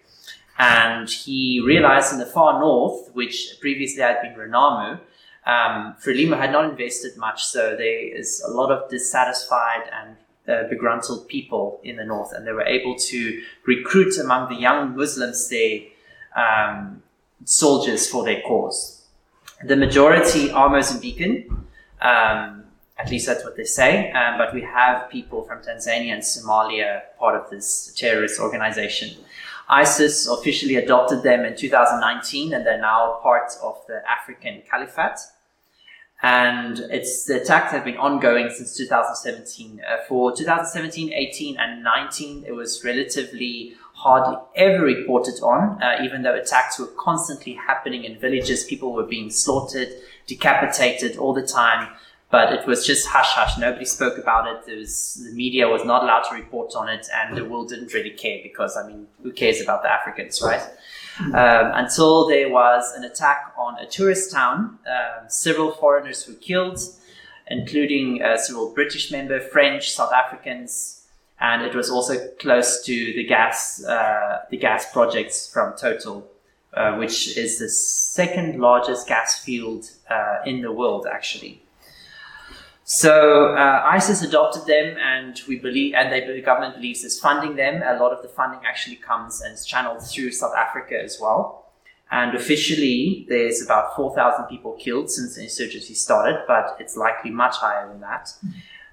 [0.59, 4.99] and he realized in the far north, which previously had been Renamo,
[5.45, 10.69] um, Frelimo had not invested much, so there is a lot of dissatisfied and uh,
[10.69, 15.49] begruntled people in the north, and they were able to recruit among the young Muslims
[15.49, 15.79] there
[16.35, 17.01] um,
[17.45, 19.05] soldiers for their cause.
[19.65, 21.49] The majority are Mozambican,
[22.01, 22.65] um,
[22.97, 27.01] at least that's what they say, um, but we have people from Tanzania and Somalia
[27.17, 29.17] part of this terrorist organization.
[29.69, 35.19] ISIS officially adopted them in 2019, and they're now part of the African Caliphate.
[36.21, 39.81] And it's the attacks have been ongoing since 2017.
[39.87, 46.23] Uh, for 2017, 18, and 19, it was relatively hardly ever reported on, uh, even
[46.23, 48.65] though attacks were constantly happening in villages.
[48.65, 49.89] People were being slaughtered,
[50.27, 51.89] decapitated all the time.
[52.32, 53.58] But it was just hush hush.
[53.58, 54.65] Nobody spoke about it.
[54.65, 57.94] There was, the media was not allowed to report on it, and the world didn't
[57.94, 60.62] really care because, I mean, who cares about the Africans, right?
[61.19, 64.80] Um, until there was an attack on a tourist town.
[64.88, 66.80] Um, several foreigners were killed,
[67.48, 71.08] including uh, several British members, French, South Africans,
[71.42, 76.25] and it was also close to the gas, uh, the gas projects from Total.
[76.71, 81.63] Uh, which is the second largest gas field uh, in the world, actually.
[82.92, 87.56] So uh, ISIS adopted them, and we believe, and they, the government believes is funding
[87.56, 87.83] them.
[87.85, 91.67] A lot of the funding actually comes and is channeled through South Africa as well.
[92.10, 97.58] And officially, there's about 4,000 people killed since the insurgency started, but it's likely much
[97.58, 98.33] higher than that.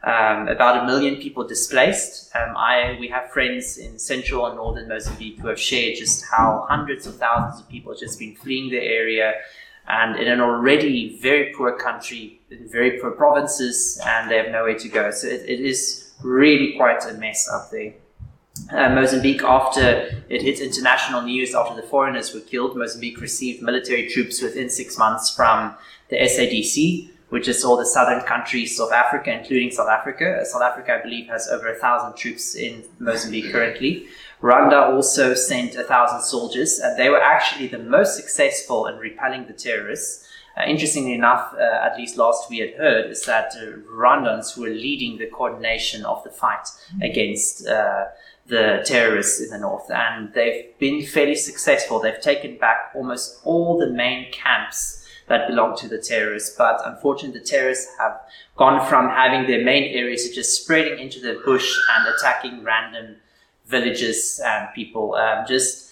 [0.05, 2.37] Um, about a million people displaced.
[2.37, 6.67] Um, I, we have friends in central and northern Mozambique who have shared just how
[6.69, 9.33] hundreds of thousands of people have just been fleeing the area
[9.89, 14.89] and in an already very poor country, very poor provinces, and they have nowhere to
[14.89, 15.11] go.
[15.11, 17.95] So it, it is really quite a mess up there.
[18.71, 24.09] Uh, Mozambique, after it hit international news after the foreigners were killed, Mozambique received military
[24.09, 25.75] troops within six months from
[26.09, 30.45] the SADC, which is all the southern countries of Africa, including South Africa.
[30.45, 34.07] South Africa, I believe, has over a thousand troops in Mozambique currently.
[34.41, 39.47] Rwanda also sent a thousand soldiers, and they were actually the most successful in repelling
[39.47, 40.29] the terrorists.
[40.57, 44.69] Uh, interestingly enough, uh, at least last we had heard, is that uh, Rwandans were
[44.69, 46.69] leading the coordination of the fight
[47.03, 48.05] against uh,
[48.47, 52.01] the terrorists in the north, and they've been fairly successful.
[52.01, 57.41] They've taken back almost all the main camps that belong to the terrorists, but unfortunately,
[57.41, 58.21] the terrorists have
[58.57, 63.17] gone from having their main areas to just spreading into the bush and attacking random
[63.67, 65.15] villages and people.
[65.15, 65.86] Um, just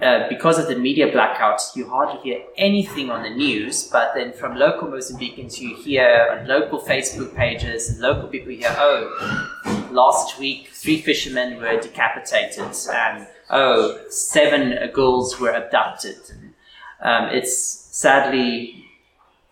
[0.00, 3.84] uh, because of the media blackouts, you hardly hear anything on the news.
[3.84, 8.74] But then from local Mozambicans, you hear on local Facebook pages and local people hear,
[8.78, 16.16] oh, last week three fishermen were decapitated, and oh, seven girls were abducted.
[16.30, 16.54] And,
[17.00, 18.86] um, it's sadly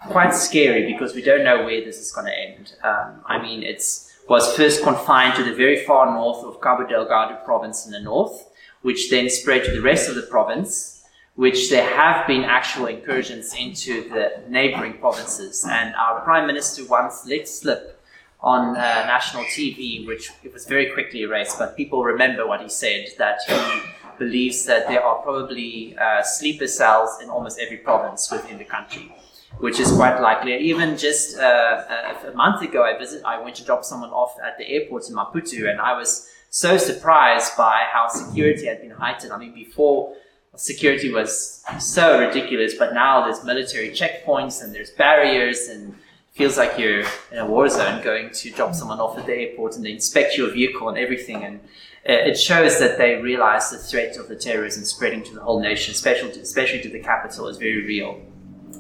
[0.09, 2.72] quite scary because we don't know where this is going to end.
[2.82, 7.34] Um, I mean, it's was first confined to the very far north of Cabo Delgado
[7.45, 8.49] province in the north,
[8.83, 11.05] which then spread to the rest of the province,
[11.35, 15.66] which there have been actual incursions into the neighboring provinces.
[15.68, 18.03] And our prime minister once let slip
[18.41, 22.68] on uh, national TV, which it was very quickly erased, but people remember what he
[22.68, 23.81] said, that he
[24.18, 29.12] believes that there are probably uh, sleeper cells in almost every province within the country
[29.59, 30.57] which is quite likely.
[30.57, 31.85] Even just uh,
[32.26, 35.14] a, month ago, I visit, I went to drop someone off at the airport in
[35.14, 39.33] Maputo, and I was so surprised by how security had been heightened.
[39.33, 40.15] I mean, before
[40.57, 45.95] security was so ridiculous, but now there's military checkpoints and there's barriers and
[46.33, 49.77] feels like you're in a war zone going to drop someone off at the airport
[49.77, 51.45] and they inspect your vehicle and everything.
[51.45, 51.61] And
[52.09, 55.61] uh, it shows that they realize the threat of the terrorism spreading to the whole
[55.61, 58.21] nation, especially to, especially to the capital, is very real.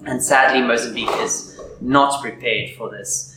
[0.06, 3.29] And sadly, Mozambique is not prepared for this.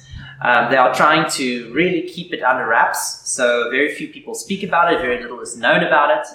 [0.44, 4.62] Um, they are trying to really keep it under wraps, so very few people speak
[4.62, 6.28] about it, very little is known about it.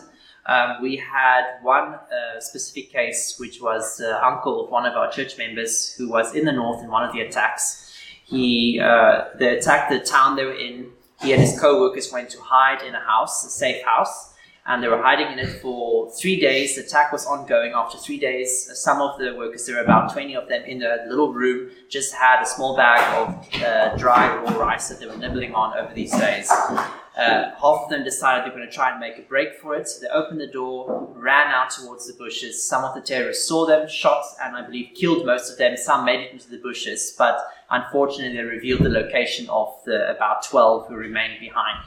[0.46, 5.10] Um, we had one uh, specific case, which was the uncle of one of our
[5.12, 7.94] church members who was in the north in one of the attacks.
[8.24, 10.90] He, uh, they attacked the town they were in.
[11.20, 14.32] He and his co-workers went to hide in a house, a safe house,
[14.68, 16.76] and they were hiding in it for three days.
[16.76, 17.72] The attack was ongoing.
[17.72, 21.06] After three days, some of the workers, there were about 20 of them in the
[21.08, 25.16] little room, just had a small bag of uh, dry raw rice that they were
[25.16, 26.50] nibbling on over these days.
[26.50, 29.74] Uh, half of them decided they were going to try and make a break for
[29.74, 29.88] it.
[29.88, 32.62] So They opened the door, ran out towards the bushes.
[32.62, 35.78] Some of the terrorists saw them, shot, and I believe killed most of them.
[35.78, 37.40] Some made it into the bushes, but
[37.70, 41.86] unfortunately, they revealed the location of the about 12 who remained behind.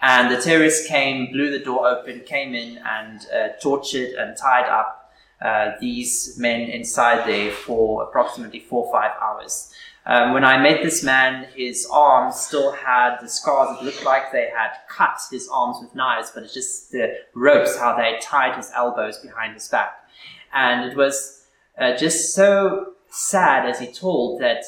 [0.00, 4.68] And the terrorists came, blew the door open, came in and uh, tortured and tied
[4.68, 9.72] up uh, these men inside there for approximately four or five hours.
[10.06, 13.78] Um, when I met this man, his arms still had the scars.
[13.78, 17.76] It looked like they had cut his arms with knives, but it's just the ropes,
[17.76, 20.08] how they tied his elbows behind his back.
[20.54, 21.46] And it was
[21.78, 24.64] uh, just so sad as he told that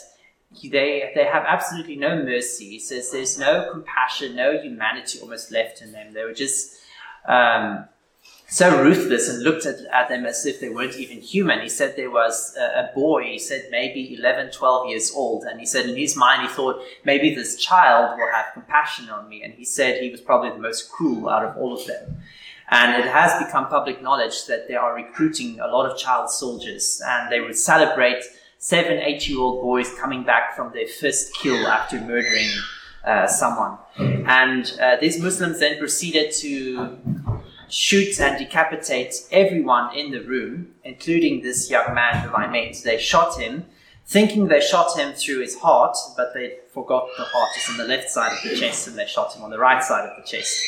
[0.51, 2.71] they they have absolutely no mercy.
[2.71, 6.13] He says there's no compassion, no humanity almost left in them.
[6.13, 6.77] They were just
[7.27, 7.85] um,
[8.49, 11.61] so ruthless and looked at, at them as if they weren't even human.
[11.61, 15.61] He said there was a, a, boy, he said maybe 11, 12 years old, and
[15.61, 19.45] he said in his mind he thought maybe this child will have compassion on me.
[19.45, 22.23] And he said he was probably the most cruel out of all of them.
[22.71, 27.01] And it has become public knowledge that they are recruiting a lot of child soldiers
[27.05, 28.23] and they would celebrate
[28.61, 32.51] seven, eight year old boys coming back from their first kill after murdering
[33.05, 33.79] uh, someone.
[33.99, 36.99] And uh, these Muslims then proceeded to
[37.69, 42.77] shoot and decapitate everyone in the room, including this young man whom I met.
[42.85, 43.65] They shot him,
[44.07, 47.85] thinking they shot him through his heart, but they forgot the heart is on the
[47.85, 50.29] left side of the chest and they shot him on the right side of the
[50.29, 50.61] chest.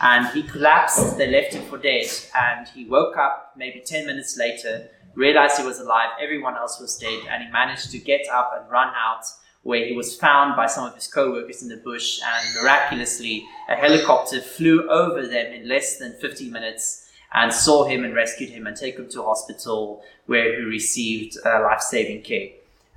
[0.00, 4.38] And he collapsed, they left him for dead, and he woke up maybe 10 minutes
[4.38, 8.52] later, realized he was alive, everyone else was dead, and he managed to get up
[8.56, 9.24] and run out
[9.62, 13.74] where he was found by some of his co-workers in the bush and miraculously a
[13.74, 18.66] helicopter flew over them in less than 50 minutes and saw him and rescued him
[18.66, 22.48] and took him to hospital where he received uh, life-saving care.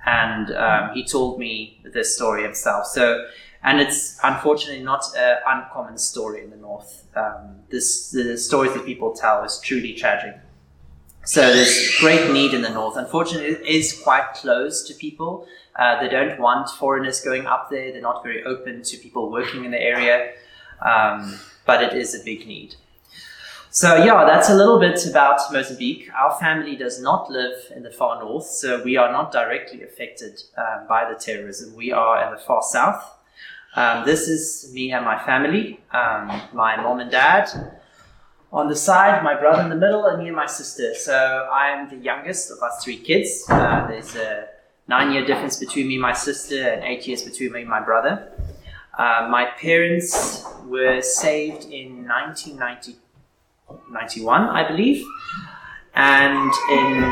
[0.06, 2.86] And um, he told me this story himself.
[2.86, 3.26] So
[3.64, 7.04] and it's unfortunately not an uncommon story in the north.
[7.16, 10.36] Um, this the stories that people tell is truly tragic
[11.24, 12.96] so there's great need in the north.
[12.96, 15.46] Unfortunately, it is quite closed to people.
[15.76, 17.92] Uh, they don't want foreigners going up there.
[17.92, 20.32] They're not very open to people working in the area.
[20.80, 22.76] Um, but it is a big need.
[23.70, 26.08] So yeah, that's a little bit about Mozambique.
[26.16, 30.40] Our family does not live in the far north, so we are not directly affected
[30.56, 31.74] um, by the terrorism.
[31.74, 33.02] We are in the far south.
[33.74, 37.48] Um, this is me and my family, um, my mom and dad,
[38.54, 40.94] on the side, my brother in the middle, and me and my sister.
[40.94, 43.44] So I'm the youngest of us three kids.
[43.50, 44.46] Uh, there's a
[44.86, 47.80] nine year difference between me and my sister, and eight years between me and my
[47.80, 48.30] brother.
[48.96, 55.04] Uh, my parents were saved in 1991, I believe.
[55.96, 57.02] And in,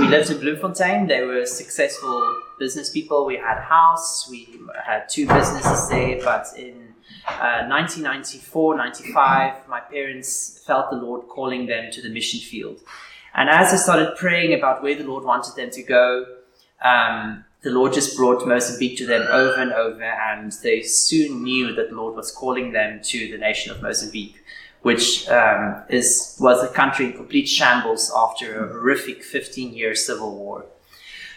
[0.00, 1.08] we lived in Bloemfontein.
[1.08, 3.26] They were successful business people.
[3.26, 6.83] We had a house, we had two businesses there, but in
[7.26, 12.80] 1994, uh, 95, my parents felt the Lord calling them to the mission field.
[13.34, 16.26] And as I started praying about where the Lord wanted them to go,
[16.84, 21.74] um, the Lord just brought Mozambique to them over and over, and they soon knew
[21.74, 24.36] that the Lord was calling them to the nation of Mozambique,
[24.82, 30.66] which um, is was a country in complete shambles after a horrific 15-year civil war.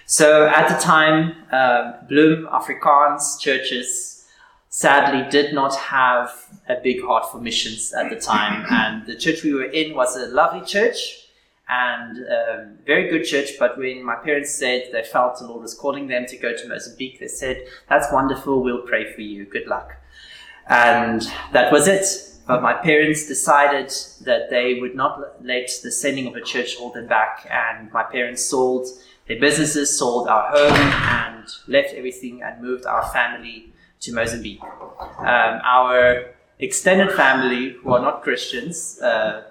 [0.05, 4.16] So at the time, uh, Bloem Afrikaans churches
[4.77, 6.29] sadly did not have
[6.69, 8.63] a big heart for missions at the time.
[8.69, 10.99] And the church we were in was a lovely church
[11.67, 13.49] and um, very good church.
[13.57, 16.67] But when my parents said they felt the Lord was calling them to go to
[16.67, 17.57] Mozambique, they said,
[17.89, 19.95] That's wonderful, we'll pray for you, good luck.
[20.69, 21.23] And
[21.53, 22.05] that was it.
[22.45, 23.89] But my parents decided
[24.25, 27.47] that they would not let the sending of a church hold them back.
[27.49, 28.85] And my parents sold
[29.27, 30.79] their businesses, sold our home,
[31.23, 34.61] and left everything and moved our family to Mozambique.
[34.61, 39.43] Um, our extended family, who are not Christians, uh,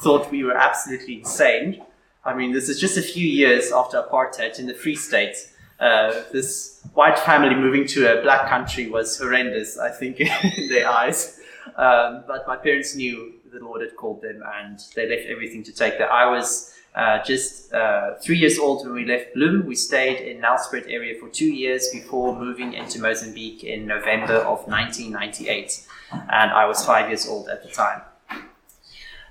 [0.00, 1.82] thought we were absolutely insane.
[2.24, 5.36] I mean, this is just a few years after apartheid in the Free State.
[5.80, 10.88] Uh, this white family moving to a black country was horrendous, I think, in their
[10.88, 11.40] eyes.
[11.76, 15.72] Um, but my parents knew the Lord had called them and they left everything to
[15.72, 16.10] take that.
[16.10, 19.64] I was uh, just uh, three years old when we left Bloem.
[19.64, 24.66] We stayed in Nelspruit area for two years before moving into Mozambique in November of
[24.66, 25.86] 1998.
[26.10, 28.02] And I was five years old at the time.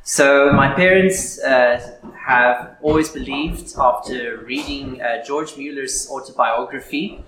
[0.03, 7.21] So my parents uh, have always believed, after reading uh, George Mueller's autobiography,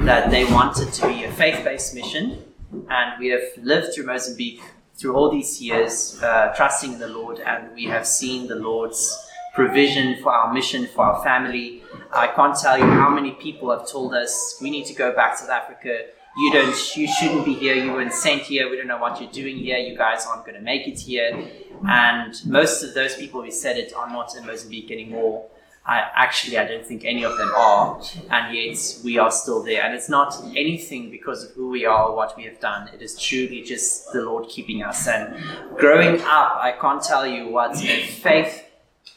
[0.00, 2.44] that they wanted to be a faith-based mission,
[2.90, 4.60] and we have lived through Mozambique
[4.96, 9.25] through all these years, uh, trusting in the Lord, and we have seen the Lord's
[9.56, 11.82] provision for our mission, for our family.
[12.12, 15.36] I can't tell you how many people have told us we need to go back
[15.40, 16.02] to Africa.
[16.36, 17.74] You don't, you shouldn't be here.
[17.74, 18.70] You weren't sent here.
[18.70, 19.78] We don't know what you're doing here.
[19.78, 21.48] You guys aren't going to make it here.
[21.88, 25.46] And most of those people who said it are not in Mozambique anymore.
[25.86, 29.84] I, actually, I don't think any of them are, and yet we are still there.
[29.84, 32.88] And it's not anything because of who we are or what we have done.
[32.92, 35.06] It is truly just the Lord keeping us.
[35.06, 35.42] And
[35.78, 38.65] growing up, I can't tell you what a faith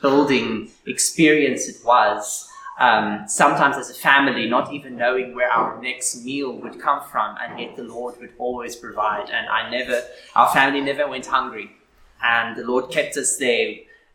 [0.02, 2.48] building experience it was.
[2.80, 7.36] Um, sometimes as a family, not even knowing where our next meal would come from,
[7.42, 9.30] and yet the Lord would always provide.
[9.30, 10.02] And I never,
[10.36, 11.72] our family never went hungry,
[12.24, 13.74] and the Lord kept us there.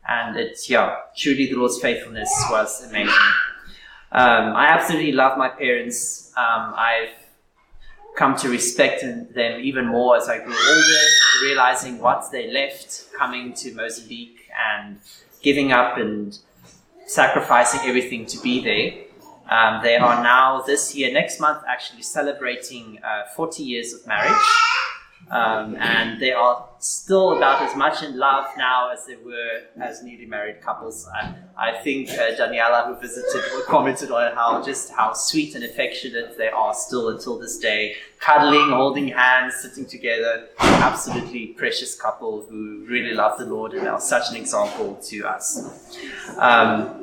[0.09, 3.15] And it's yeah, truly the Lord's faithfulness was amazing.
[4.13, 6.33] Um, I absolutely love my parents.
[6.37, 7.11] Um, I've
[8.17, 11.05] come to respect them even more as I grew older,
[11.43, 14.99] realizing what they left coming to Mozambique and
[15.45, 16.39] giving up and
[17.07, 19.05] sacrificing everything to be there.
[19.49, 24.47] Um, they are now this year, next month, actually celebrating uh, 40 years of marriage.
[25.31, 30.03] Um, and they are still about as much in love now as they were as
[30.03, 31.09] newly married couples.
[31.15, 36.37] I, I think uh, Daniela, who visited, commented on how just how sweet and affectionate
[36.37, 40.49] they are still until this day, cuddling, holding hands, sitting together.
[40.59, 45.99] Absolutely precious couple who really love the Lord and are such an example to us.
[46.39, 47.03] Um,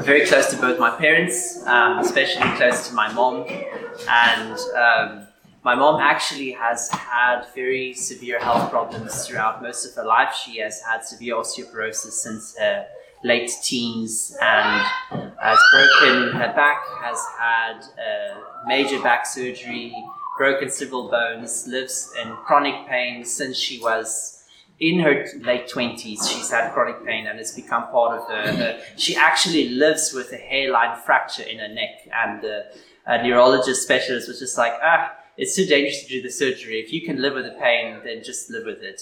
[0.00, 3.46] very close to both my parents, um, especially close to my mom,
[4.08, 5.28] and.
[5.64, 10.34] My mom actually has had very severe health problems throughout most of her life.
[10.34, 12.86] She has had severe osteoporosis since her
[13.22, 14.84] late teens and
[15.40, 19.94] has broken her back, has had uh, major back surgery,
[20.36, 24.42] broken several bones, lives in chronic pain since she was
[24.80, 26.28] in her late 20s.
[26.28, 28.52] She's had chronic pain and it's become part of her.
[28.56, 32.64] her she actually lives with a hairline fracture in her neck, and the
[33.22, 36.80] neurologist specialist was just like, ah it's too dangerous to do the surgery.
[36.80, 39.00] If you can live with the pain, then just live with it.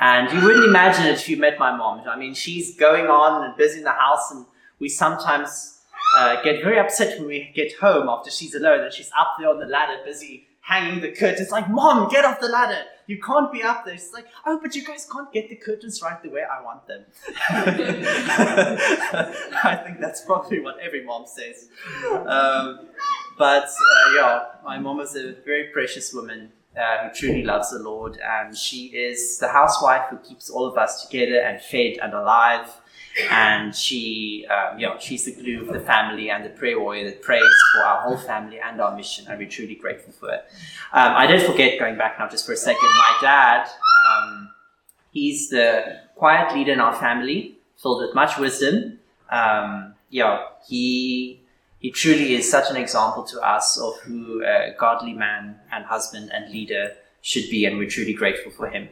[0.00, 2.02] And you wouldn't imagine it if you met my mom.
[2.08, 4.46] I mean, she's going on and busy in the house, and
[4.78, 5.80] we sometimes
[6.16, 9.48] uh, get very upset when we get home after she's alone and she's up there
[9.48, 11.50] on the ladder, busy hanging the curtains.
[11.50, 12.84] Like, Mom, get off the ladder.
[13.06, 13.94] You can't be up there.
[13.94, 16.86] She's like, Oh, but you guys can't get the curtains right the way I want
[16.86, 17.04] them.
[19.64, 21.68] I think that's probably what every mom says.
[22.26, 22.88] Um,
[23.38, 27.78] but uh, yeah, my mom is a very precious woman uh, who truly loves the
[27.78, 32.14] Lord, and she is the housewife who keeps all of us together and fed and
[32.14, 32.68] alive.
[33.30, 37.20] And she, um, yeah, she's the glue of the family and the prayer warrior that
[37.20, 40.46] prays for our whole family and our mission, and we're truly grateful for it.
[40.94, 42.88] Um, I did forget going back now just for a second.
[42.96, 43.68] My dad,
[44.08, 44.50] um,
[45.10, 48.98] he's the quiet leader in our family, filled with much wisdom.
[49.30, 51.41] Um, yeah, he
[51.82, 56.30] he truly is such an example to us of who a godly man and husband
[56.32, 58.88] and leader should be, and we're truly grateful for him.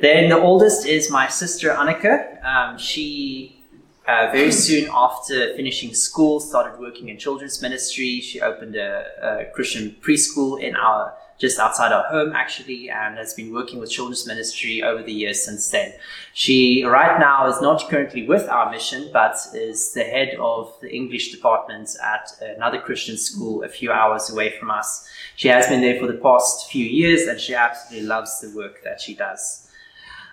[0.00, 2.42] Then the oldest is my sister Annika.
[2.44, 3.64] Um, she
[4.06, 8.20] uh, very soon after finishing school started working in children's ministry.
[8.20, 13.34] She opened a, a Christian preschool in our just outside our home actually and has
[13.34, 15.92] been working with children's ministry over the years since then.
[16.34, 20.94] She right now is not currently with our mission but is the head of the
[20.94, 25.08] English department at another Christian school a few hours away from us.
[25.34, 28.84] She has been there for the past few years and she absolutely loves the work
[28.84, 29.68] that she does.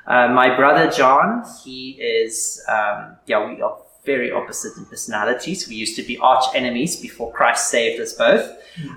[0.05, 3.78] Uh, my brother John, he is, um, yeah, we are
[4.14, 5.68] very opposite in personalities.
[5.70, 8.45] We used to be arch enemies before Christ saved us both.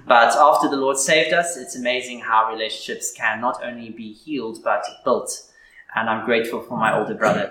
[0.06, 4.58] But after the Lord saved us, it's amazing how relationships can not only be healed
[4.64, 5.30] but built.
[5.94, 7.46] And I'm grateful for my older brother.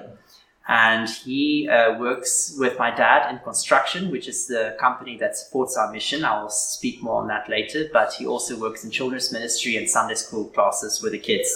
[0.67, 5.75] And he uh, works with my dad in construction, which is the company that supports
[5.77, 6.23] our mission.
[6.23, 7.81] I will speak more on that later.
[7.91, 11.49] But he also works in children's ministry and Sunday school classes with the kids.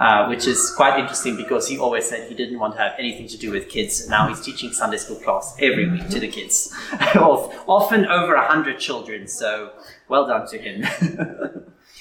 [0.00, 3.28] Uh, which is quite interesting because he always said he didn't want to have anything
[3.28, 4.08] to do with kids.
[4.08, 6.74] Now he's teaching Sunday school class every week to the kids,
[7.16, 9.28] often over a hundred children.
[9.28, 9.72] So
[10.08, 10.86] well done to him.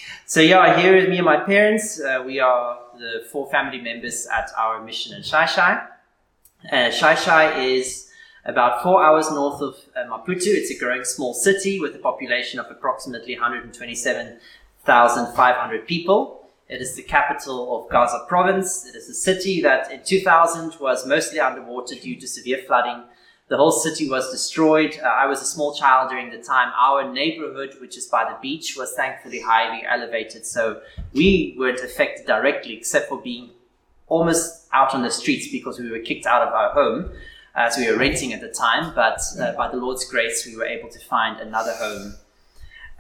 [0.26, 2.00] so yeah, here is me and my parents.
[2.00, 5.86] Uh, we are the four family members at our mission in Xai-Xai.
[6.72, 8.10] Uh, Xai-Xai is
[8.46, 10.48] about four hours north of uh, Maputo.
[10.48, 16.39] It's a growing small city with a population of approximately 127,500 people.
[16.70, 18.86] It is the capital of Gaza province.
[18.86, 23.04] It is a city that in 2000 was mostly underwater due to severe flooding.
[23.48, 25.00] The whole city was destroyed.
[25.04, 26.72] Uh, I was a small child during the time.
[26.80, 30.46] Our neighborhood, which is by the beach, was thankfully highly elevated.
[30.46, 30.82] So
[31.14, 33.50] we weren't affected directly, except for being
[34.06, 37.12] almost out on the streets because we were kicked out of our home
[37.56, 38.94] as we were renting at the time.
[38.94, 42.14] But uh, by the Lord's grace, we were able to find another home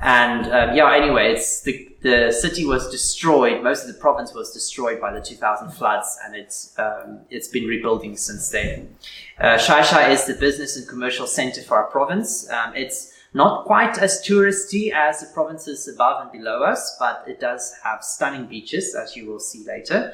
[0.02, 3.62] and um, yeah, anyway, it's the, the city was destroyed.
[3.62, 7.66] Most of the province was destroyed by the 2000 floods, and it's um, it's been
[7.66, 8.96] rebuilding since then.
[9.40, 12.50] Uh, Xai-Xai is the business and commercial center for our province.
[12.50, 17.40] Um, it's not quite as touristy as the provinces above and below us, but it
[17.40, 20.14] does have stunning beaches, as you will see later.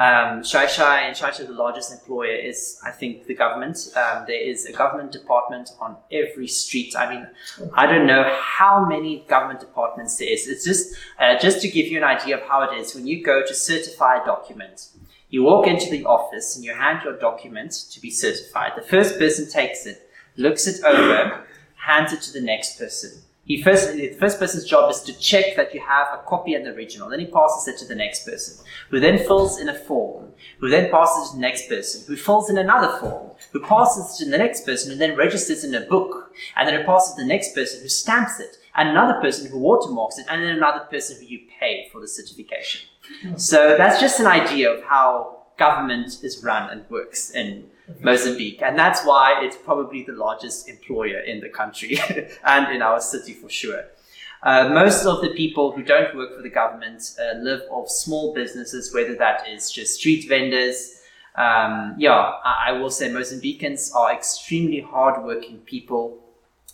[0.00, 3.76] Um, Xai-Xai and Xai-Xai, the largest employer, is, I think, the government.
[3.94, 6.96] Um, there is a government department on every street.
[6.96, 7.28] I mean,
[7.74, 10.48] I don't know how many government departments there is.
[10.48, 13.22] It's just, uh, just to give you an idea of how it is, when you
[13.22, 14.88] go to certify a document,
[15.28, 18.72] you walk into the office and you hand your document to be certified.
[18.76, 21.44] The first person takes it, looks it over,
[21.76, 23.22] hands it to the next person.
[23.44, 26.64] He first, the first person's job is to check that you have a copy and
[26.64, 27.08] the original.
[27.08, 30.68] Then he passes it to the next person, who then fills in a form, who
[30.68, 34.24] then passes it to the next person, who fills in another form, who passes it
[34.24, 37.22] to the next person, and then registers in a book, and then it passes to
[37.22, 41.16] the next person, who stamps it, another person who watermarks it, and then another person
[41.18, 42.82] who you pay for the certification.
[43.36, 47.68] So that's just an idea of how government is run and works in
[48.00, 48.62] Mozambique.
[48.62, 51.98] And that's why it's probably the largest employer in the country
[52.44, 53.84] and in our city for sure.
[54.42, 58.32] Uh, most of the people who don't work for the government uh, live off small
[58.34, 60.98] businesses, whether that is just street vendors.
[61.34, 66.18] Um, yeah, I, I will say Mozambicans are extremely hardworking people,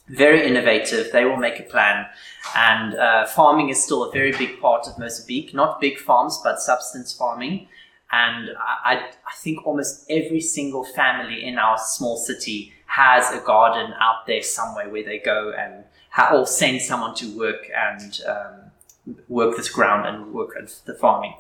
[0.09, 1.11] very innovative.
[1.11, 2.07] They will make a plan.
[2.55, 6.61] And uh, farming is still a very big part of Mozambique, not big farms, but
[6.61, 7.67] substance farming.
[8.13, 13.93] And I, I think almost every single family in our small city has a garden
[14.01, 19.17] out there somewhere where they go and ha- or send someone to work and um,
[19.29, 21.35] work this ground and work at the farming.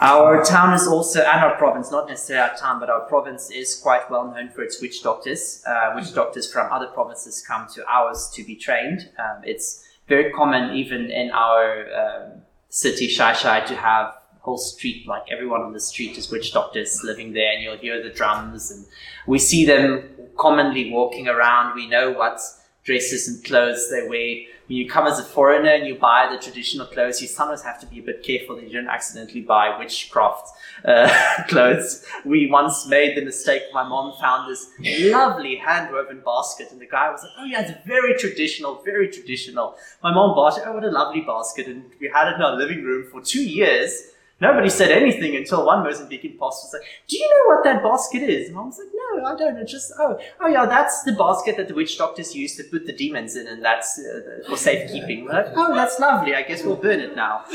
[0.00, 3.76] Our town is also, and our province, not necessarily our town, but our province is
[3.76, 5.62] quite well known for its witch doctors.
[5.66, 9.10] Uh, witch doctors from other provinces come to ours to be trained.
[9.18, 15.22] Um, it's very common, even in our um, city, Xai-Xai, to have whole street, like
[15.30, 18.84] everyone on the street is witch doctors living there, and you'll hear the drums, and
[19.26, 21.74] we see them commonly walking around.
[21.74, 22.40] We know what
[22.84, 26.40] dresses and clothes they wear when you come as a foreigner and you buy the
[26.40, 29.76] traditional clothes, you sometimes have to be a bit careful that you don't accidentally buy
[29.76, 30.48] witchcraft
[30.84, 32.06] uh, clothes.
[32.24, 33.62] We once made the mistake.
[33.72, 34.70] My mom found this
[35.10, 39.74] lovely hand-woven basket, and the guy was like, "Oh yeah, it's very traditional, very traditional."
[40.04, 40.62] My mom bought it.
[40.64, 41.66] Oh, what a lovely basket!
[41.66, 44.12] And we had it in our living room for two years.
[44.40, 48.22] Nobody said anything until one Mozambican pastor was like, Do you know what that basket
[48.22, 48.48] is?
[48.48, 49.56] And I was like, No, I don't.
[49.58, 52.86] It's just, oh, oh yeah, that's the basket that the witch doctors use to put
[52.86, 55.24] the demons in, and that's uh, for safekeeping.
[55.26, 56.34] We're like, Oh, that's lovely.
[56.34, 57.44] I guess we'll burn it now.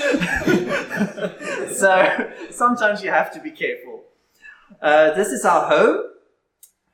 [1.73, 4.03] so sometimes you have to be careful.
[4.81, 6.03] Uh, this is our home.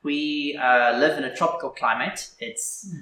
[0.02, 2.30] We uh, live in a tropical climate.
[2.40, 2.92] It's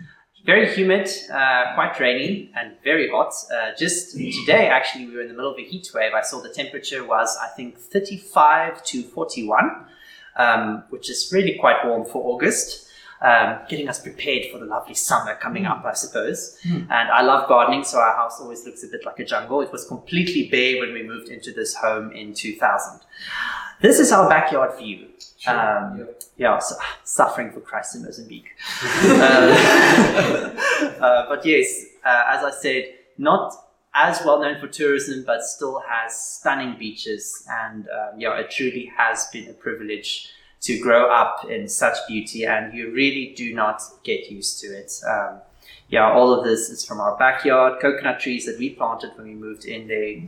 [0.45, 3.33] very humid, uh, quite rainy, and very hot.
[3.53, 6.13] Uh, just today, actually, we were in the middle of a heat wave.
[6.15, 9.87] I saw the temperature was, I think, 35 to 41,
[10.37, 12.87] um, which is really quite warm for August.
[13.23, 16.59] Um, getting us prepared for the lovely summer coming up, I suppose.
[16.65, 16.87] Mm.
[16.91, 19.61] And I love gardening, so our house always looks a bit like a jungle.
[19.61, 23.01] It was completely bare when we moved into this home in 2000.
[23.81, 25.09] This is our backyard view.
[25.39, 25.59] Sure.
[25.59, 26.05] Um, yeah,
[26.37, 28.51] yeah so, suffering for Christ in Mozambique.
[31.01, 32.85] uh, but yes, uh, as I said,
[33.17, 33.55] not
[33.95, 37.47] as well known for tourism, but still has stunning beaches.
[37.49, 40.29] And um, yeah, it truly has been a privilege
[40.63, 44.93] to grow up in such beauty, and you really do not get used to it.
[45.09, 45.41] Um,
[45.91, 49.35] yeah, all of this is from our backyard, coconut trees that we planted when we
[49.35, 50.23] moved in there.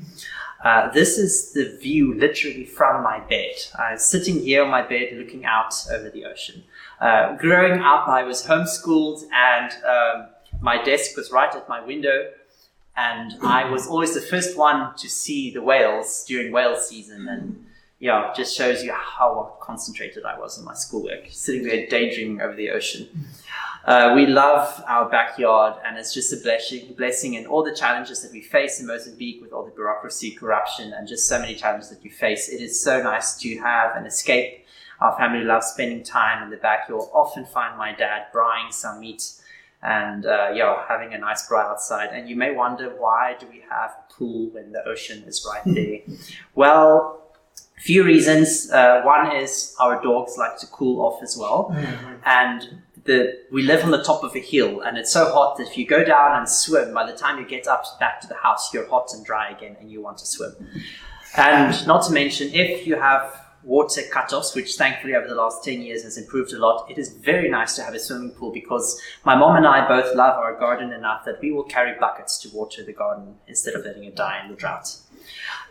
[0.64, 3.54] Uh, this is the view literally from my bed.
[3.78, 6.64] I'm sitting here on my bed looking out over the ocean.
[7.00, 10.28] Uh, growing up, I was homeschooled and um,
[10.60, 12.30] my desk was right at my window.
[12.96, 17.26] And I was always the first one to see the whales during whale season.
[17.26, 17.66] And
[17.98, 22.40] yeah, it just shows you how concentrated I was in my schoolwork, sitting there daydreaming
[22.40, 23.08] over the ocean.
[23.84, 28.22] Uh, we love our backyard, and it's just a blessing, blessing in all the challenges
[28.22, 31.90] that we face in Mozambique with all the bureaucracy, corruption, and just so many challenges
[31.90, 32.48] that you face.
[32.48, 34.64] It is so nice to have an escape.
[35.00, 36.86] Our family loves spending time in the back.
[36.88, 39.32] You'll often find my dad braaiing some meat
[39.82, 42.10] and uh, yeah, having a nice braai outside.
[42.12, 45.62] And you may wonder why do we have a pool when the ocean is right
[45.66, 45.98] there?
[46.54, 47.20] well,
[47.78, 48.70] few reasons.
[48.70, 52.14] Uh, one is our dogs like to cool off as well, mm-hmm.
[52.24, 55.68] and the we live on the top of a hill and it's so hot that
[55.68, 58.36] if you go down and swim, by the time you get up back to the
[58.36, 60.54] house, you're hot and dry again and you want to swim.
[61.36, 65.82] And not to mention, if you have water cutoffs, which thankfully over the last 10
[65.82, 69.00] years has improved a lot, it is very nice to have a swimming pool because
[69.24, 72.48] my mom and I both love our garden enough that we will carry buckets to
[72.50, 74.94] water the garden instead of letting it die in the drought.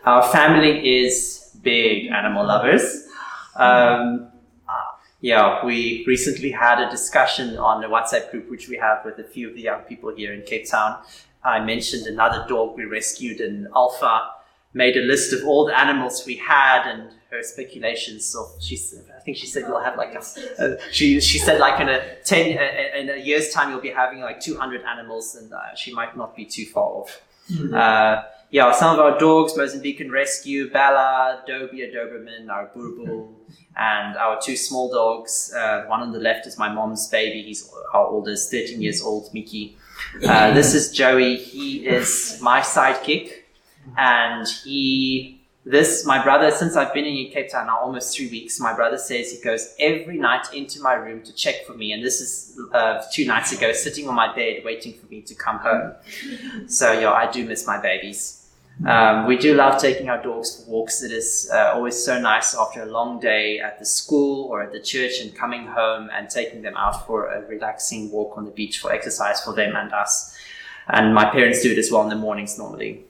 [0.04, 3.06] Our family is big animal lovers.
[3.56, 4.31] Um,
[5.22, 9.24] yeah, we recently had a discussion on the WhatsApp group which we have with a
[9.24, 10.98] few of the young people here in Cape Town.
[11.44, 14.30] I mentioned another dog we rescued in Alpha,
[14.74, 18.76] made a list of all the animals we had and her speculations of she
[19.16, 20.22] I think she said we'll have like a,
[20.62, 22.58] a she she said like in a ten
[22.98, 26.34] in a year's time you'll be having like 200 animals and uh, she might not
[26.34, 27.22] be too far off.
[27.50, 27.74] Mm-hmm.
[27.74, 33.32] Uh, yeah, some of our dogs, Mozambican Rescue, Bella, Dobie, a Doberman, our Boerboel,
[33.76, 35.54] and our two small dogs.
[35.56, 37.42] Uh, one on the left is my mom's baby.
[37.42, 39.78] He's our oldest, 13 years old, Mickey.
[40.22, 41.36] Uh, this is Joey.
[41.36, 43.32] He is my sidekick,
[43.96, 45.38] and he.
[45.64, 48.98] This, my brother, since I've been in Cape Town now almost three weeks, my brother
[48.98, 51.92] says he goes every night into my room to check for me.
[51.92, 55.34] And this is uh, two nights ago, sitting on my bed waiting for me to
[55.36, 55.94] come home.
[56.66, 58.41] So, yeah, I do miss my babies.
[58.86, 61.02] Um, we do love taking our dogs for walks.
[61.02, 64.72] It is uh, always so nice after a long day at the school or at
[64.72, 68.50] the church and coming home and taking them out for a relaxing walk on the
[68.50, 70.36] beach for exercise for them and us.
[70.88, 73.04] And my parents do it as well in the mornings normally.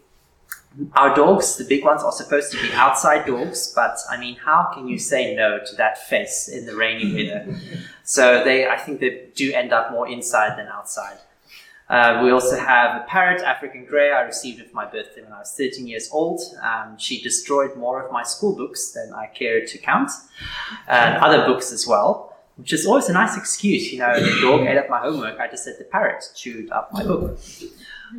[0.94, 4.70] Our dogs, the big ones, are supposed to be outside dogs, but I mean, how
[4.72, 7.58] can you say no to that face in the rainy weather?
[8.04, 11.18] So they, I think they do end up more inside than outside.
[11.92, 14.12] Uh, we also have a parrot, African grey.
[14.12, 16.40] I received it for my birthday when I was 13 years old.
[16.62, 20.10] Um, she destroyed more of my school books than I cared to count,
[20.88, 23.92] and other books as well, which is always a nice excuse.
[23.92, 25.38] You know, the dog ate up my homework.
[25.38, 27.38] I just said the parrot chewed up my book.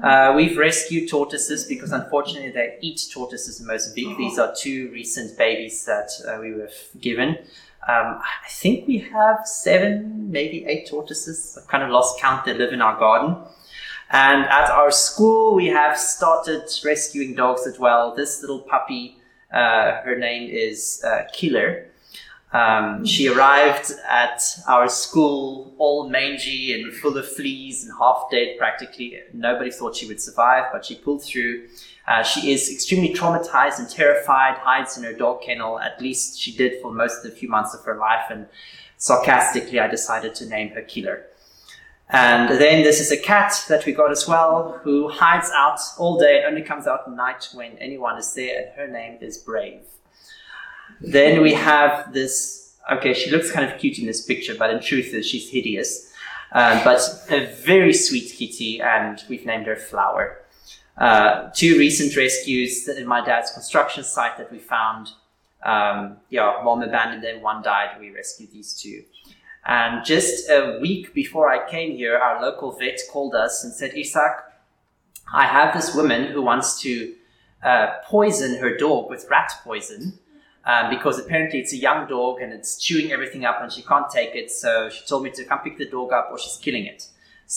[0.04, 4.16] Uh, we've rescued tortoises because unfortunately they eat tortoises in Mozambique.
[4.18, 6.70] These are two recent babies that uh, we were
[7.00, 7.40] given.
[7.88, 11.58] Um, I think we have seven, maybe eight tortoises.
[11.60, 12.46] I've kind of lost count.
[12.46, 13.36] They live in our garden.
[14.14, 18.14] And at our school, we have started rescuing dogs as well.
[18.14, 19.18] This little puppy,
[19.52, 21.88] uh, her name is uh, Killer.
[22.52, 28.60] Um, she arrived at our school all mangy and full of fleas and half dead
[28.60, 29.20] practically.
[29.34, 31.68] Nobody thought she would survive, but she pulled through.
[32.08, 35.80] Uh, she is extremely traumatized and terrified, hides in her dog kennel.
[35.80, 38.26] At least she did for most of the few months of her life.
[38.30, 38.46] And
[38.98, 41.26] sarcastically, I decided to name her Killer.
[42.10, 46.20] And then this is a cat that we got as well, who hides out all
[46.20, 49.38] day and only comes out at night when anyone is there, and her name is
[49.38, 49.82] Brave.
[51.02, 54.80] Then we have this, okay, she looks kind of cute in this picture, but in
[54.80, 56.12] truth, she's hideous.
[56.52, 57.02] Uh, but
[57.32, 60.40] a very sweet kitty, and we've named her Flower.
[60.96, 65.10] Uh, two recent rescues in my dad's construction site that we found.
[65.64, 68.00] Um, yeah, mom abandoned them, one died.
[68.00, 69.04] We rescued these two.
[69.66, 73.94] And just a week before I came here, our local vet called us and said,
[73.96, 74.44] Isak,
[75.34, 77.14] I have this woman who wants to
[77.64, 80.20] uh, poison her dog with rat poison
[80.66, 84.10] um, because apparently it's a young dog and it's chewing everything up and she can't
[84.10, 84.52] take it.
[84.52, 87.08] So she told me to come pick the dog up or she's killing it.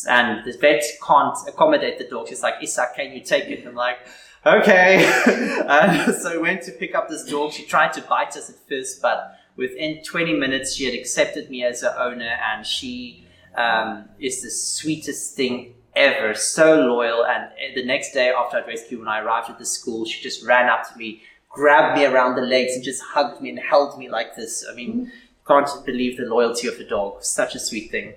[0.09, 2.29] And the vet can't accommodate the dog.
[2.29, 3.67] She's like, Isak, can you take it?
[3.67, 3.99] I'm like,
[4.45, 5.05] okay.
[5.69, 7.53] and so we went to pick up this dog.
[7.53, 11.65] She tried to bite us at first, but within 20 minutes, she had accepted me
[11.65, 13.27] as her owner, and she
[13.57, 16.35] um, is the sweetest thing ever.
[16.35, 17.25] So loyal.
[17.25, 20.45] And the next day after I'd rescued, when I arrived at the school, she just
[20.45, 23.99] ran up to me, grabbed me around the legs, and just hugged me and held
[23.99, 24.65] me like this.
[24.71, 25.11] I mean,
[25.47, 27.23] can't believe the loyalty of the dog.
[27.25, 28.15] Such a sweet thing.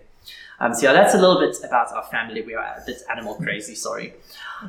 [0.62, 2.42] Um, so yeah, that's a little bit about our family.
[2.42, 4.14] We are a bit animal crazy, sorry.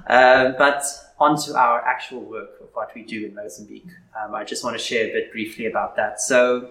[0.07, 0.85] Um, but
[1.21, 3.87] onto our actual work of what we do in Mozambique.
[4.18, 6.21] Um, I just want to share a bit briefly about that.
[6.21, 6.71] So,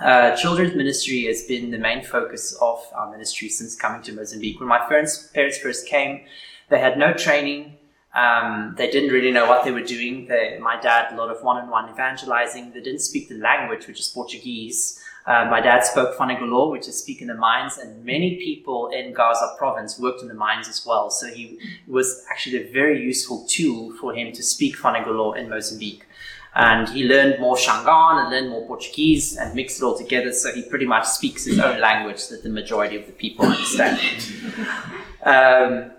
[0.00, 4.58] uh, children's ministry has been the main focus of our ministry since coming to Mozambique.
[4.60, 6.22] When my parents, parents first came,
[6.68, 7.76] they had no training.
[8.14, 10.26] Um, they didn't really know what they were doing.
[10.26, 12.72] They, my dad, a lot of one-on-one evangelizing.
[12.72, 15.02] They didn't speak the language, which is Portuguese.
[15.26, 19.12] Uh, my dad spoke Fanagalo, which is speak in the mines, and many people in
[19.12, 21.10] Gaza province worked in the mines as well.
[21.10, 21.58] So he
[21.88, 26.04] was actually a very useful tool for him to speak Fanagalo in Mozambique.
[26.54, 30.32] And he learned more Shangaan and learned more Portuguese and mixed it all together.
[30.32, 34.00] So he pretty much speaks his own language that the majority of the people understand.
[35.26, 35.90] Um,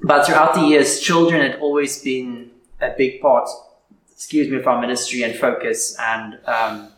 [0.00, 3.48] but throughout the years, children had always been a big part,
[4.12, 5.96] excuse me, of our ministry and focus.
[5.98, 6.89] And um,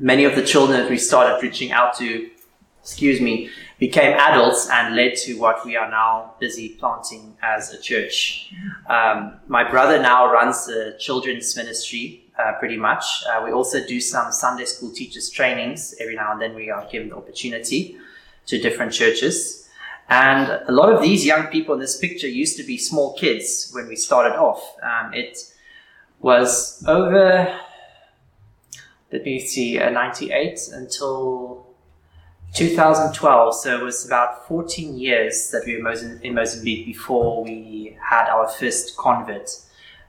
[0.00, 2.30] many of the children that we started reaching out to,
[2.82, 7.80] excuse me, became adults and led to what we are now busy planting as a
[7.80, 8.52] church.
[8.88, 13.04] Um, my brother now runs the children's ministry uh, pretty much.
[13.28, 15.94] Uh, we also do some Sunday school teachers trainings.
[16.00, 17.96] Every now and then we are given the opportunity
[18.46, 19.68] to different churches.
[20.08, 23.70] And a lot of these young people in this picture used to be small kids
[23.72, 24.76] when we started off.
[24.82, 25.38] Um, it
[26.20, 27.60] was over
[29.12, 31.66] me see, uh, 98 until
[32.54, 33.54] 2012.
[33.54, 35.92] So it was about 14 years that we were
[36.22, 39.50] in Mozambique before we had our first convert.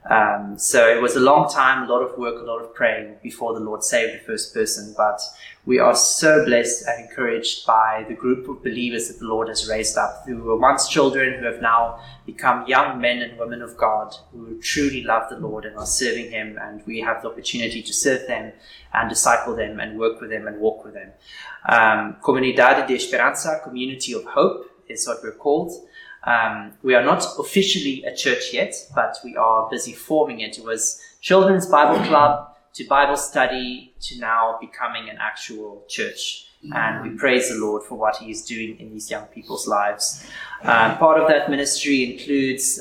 [0.10, 3.18] Um, so it was a long time, a lot of work, a lot of praying
[3.22, 4.96] before the Lord saved the first person.
[4.98, 5.22] But
[5.64, 9.70] we are so blessed and encouraged by the group of believers that the Lord has
[9.70, 13.78] raised up, who were once children, who have now become young men and women of
[13.78, 16.58] God, who truly love the Lord and are serving Him.
[16.60, 18.54] And we have the opportunity to serve them
[18.94, 21.12] and disciple them and work with them and walk with them.
[21.70, 25.72] Um, Comunidade de Esperança, Community of Hope, is what we're called.
[26.24, 30.58] Um, we are not officially a church yet, but we are busy forming it.
[30.58, 36.48] It was Children's Bible Club to Bible study to now becoming an actual church.
[36.76, 40.24] And we praise the Lord for what He is doing in these young people's lives.
[40.62, 42.78] Um, part of that ministry includes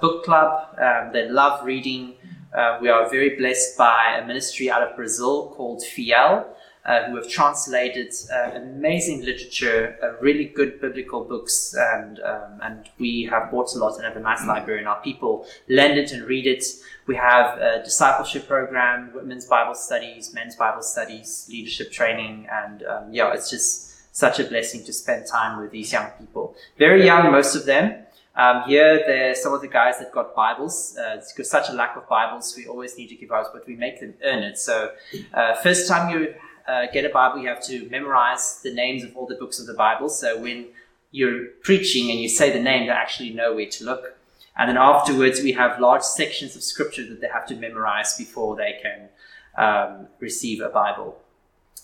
[0.00, 0.74] book club.
[0.80, 2.14] Um, they love reading.
[2.56, 6.46] Uh, we are very blessed by a ministry out of Brazil called Fiel,
[6.90, 12.88] uh, who have translated uh, amazing literature, uh, really good biblical books, and um, and
[12.98, 16.10] we have bought a lot and have a nice library, and our people lend it
[16.10, 16.64] and read it.
[17.06, 23.12] We have a discipleship program, women's Bible studies, men's Bible studies, leadership training, and um,
[23.12, 26.56] yeah, it's just such a blessing to spend time with these young people.
[26.76, 28.04] Very young, most of them.
[28.34, 30.96] Um, here, there are some of the guys that got Bibles.
[30.98, 33.64] Uh, it's got such a lack of Bibles, we always need to give Bibles, but
[33.66, 34.58] we make them earn it.
[34.58, 34.90] So,
[35.34, 36.34] uh, first time you
[36.66, 39.66] uh, get a Bible, you have to memorize the names of all the books of
[39.66, 40.08] the Bible.
[40.08, 40.68] So, when
[41.10, 44.16] you're preaching and you say the name, they actually know where to look.
[44.56, 48.56] And then afterwards, we have large sections of scripture that they have to memorize before
[48.56, 49.08] they can
[49.56, 51.18] um, receive a Bible.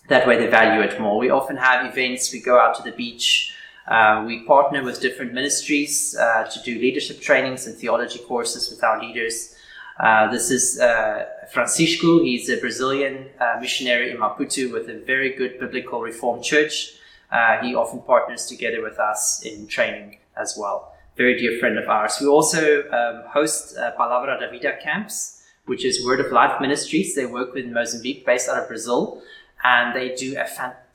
[0.09, 1.19] That way, they value it more.
[1.19, 3.53] We often have events, we go out to the beach.
[3.89, 8.83] Uh, we partner with different ministries uh, to do leadership trainings and theology courses with
[8.83, 9.56] our leaders.
[9.99, 12.23] Uh, this is uh, Francisco.
[12.23, 16.95] He's a Brazilian uh, missionary in Maputo with a very good biblical reformed church.
[17.33, 21.89] Uh, he often partners together with us in training as well very dear friend of
[21.89, 22.19] ours.
[22.21, 27.15] We also um, host uh, Palavra da Vida camps, which is Word of Life Ministries.
[27.15, 29.23] They work with Mozambique, based out of Brazil,
[29.65, 30.86] and they do a fantastic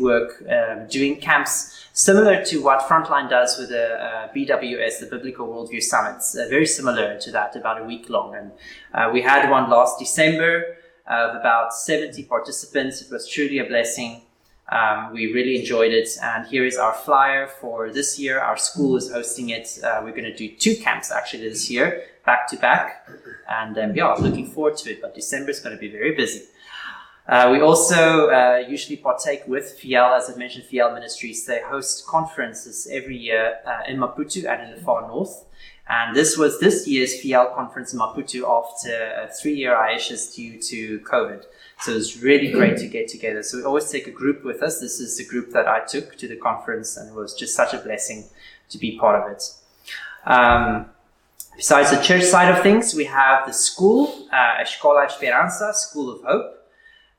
[0.00, 5.46] work um, doing camps similar to what Frontline does with the uh, BWS, the Biblical
[5.46, 6.34] Worldview Summits.
[6.34, 8.34] Uh, very similar to that, about a week long.
[8.34, 8.52] And
[8.94, 10.76] uh, we had one last December
[11.06, 13.02] of about 70 participants.
[13.02, 14.22] It was truly a blessing.
[14.70, 16.08] Um, we really enjoyed it.
[16.22, 18.38] And here is our flyer for this year.
[18.40, 19.78] Our school is hosting it.
[19.82, 23.06] Uh, we're going to do two camps actually this year, back to back.
[23.50, 25.02] And um, yeah, looking forward to it.
[25.02, 26.44] But December is going to be very busy.
[27.28, 31.46] Uh, we also uh, usually partake with Fiel, as I mentioned, Fiel Ministries.
[31.46, 35.44] They host conferences every year uh, in Maputo and in the far north.
[35.88, 40.60] And this was this year's Fiel conference in Maputo after a three year hiatus due
[40.62, 41.44] to COVID.
[41.80, 43.42] So it's really great to get together.
[43.42, 44.80] So we always take a group with us.
[44.80, 47.74] This is the group that I took to the conference, and it was just such
[47.74, 48.24] a blessing
[48.70, 49.42] to be part of it.
[50.24, 50.86] Um,
[51.56, 56.22] besides the church side of things, we have the school, uh, Escola Esperança, School of
[56.22, 56.61] Hope.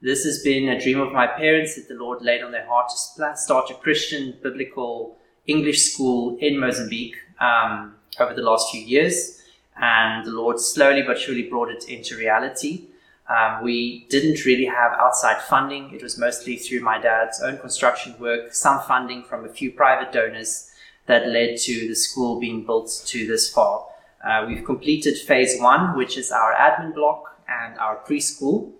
[0.03, 2.89] This has been a dream of my parents that the Lord laid on their heart
[2.89, 9.41] to start a Christian biblical English school in Mozambique um, over the last few years.
[9.77, 12.87] And the Lord slowly but surely brought it into reality.
[13.29, 15.93] Um, we didn't really have outside funding.
[15.93, 20.11] It was mostly through my dad's own construction work, some funding from a few private
[20.11, 20.69] donors
[21.05, 23.87] that led to the school being built to this far.
[24.21, 28.73] Uh, we've completed phase one, which is our admin block and our preschool.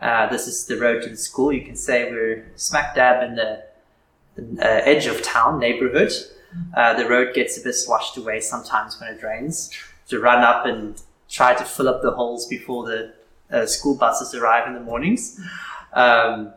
[0.00, 1.52] Uh, this is the road to the school.
[1.52, 3.64] You can say we're smack dab in the,
[4.36, 6.12] the uh, edge of town neighborhood.
[6.74, 9.70] Uh, the road gets a bit washed away sometimes when it rains.
[10.08, 13.12] To run up and try to fill up the holes before the
[13.50, 15.40] uh, school buses arrive in the mornings.
[15.92, 16.52] Um,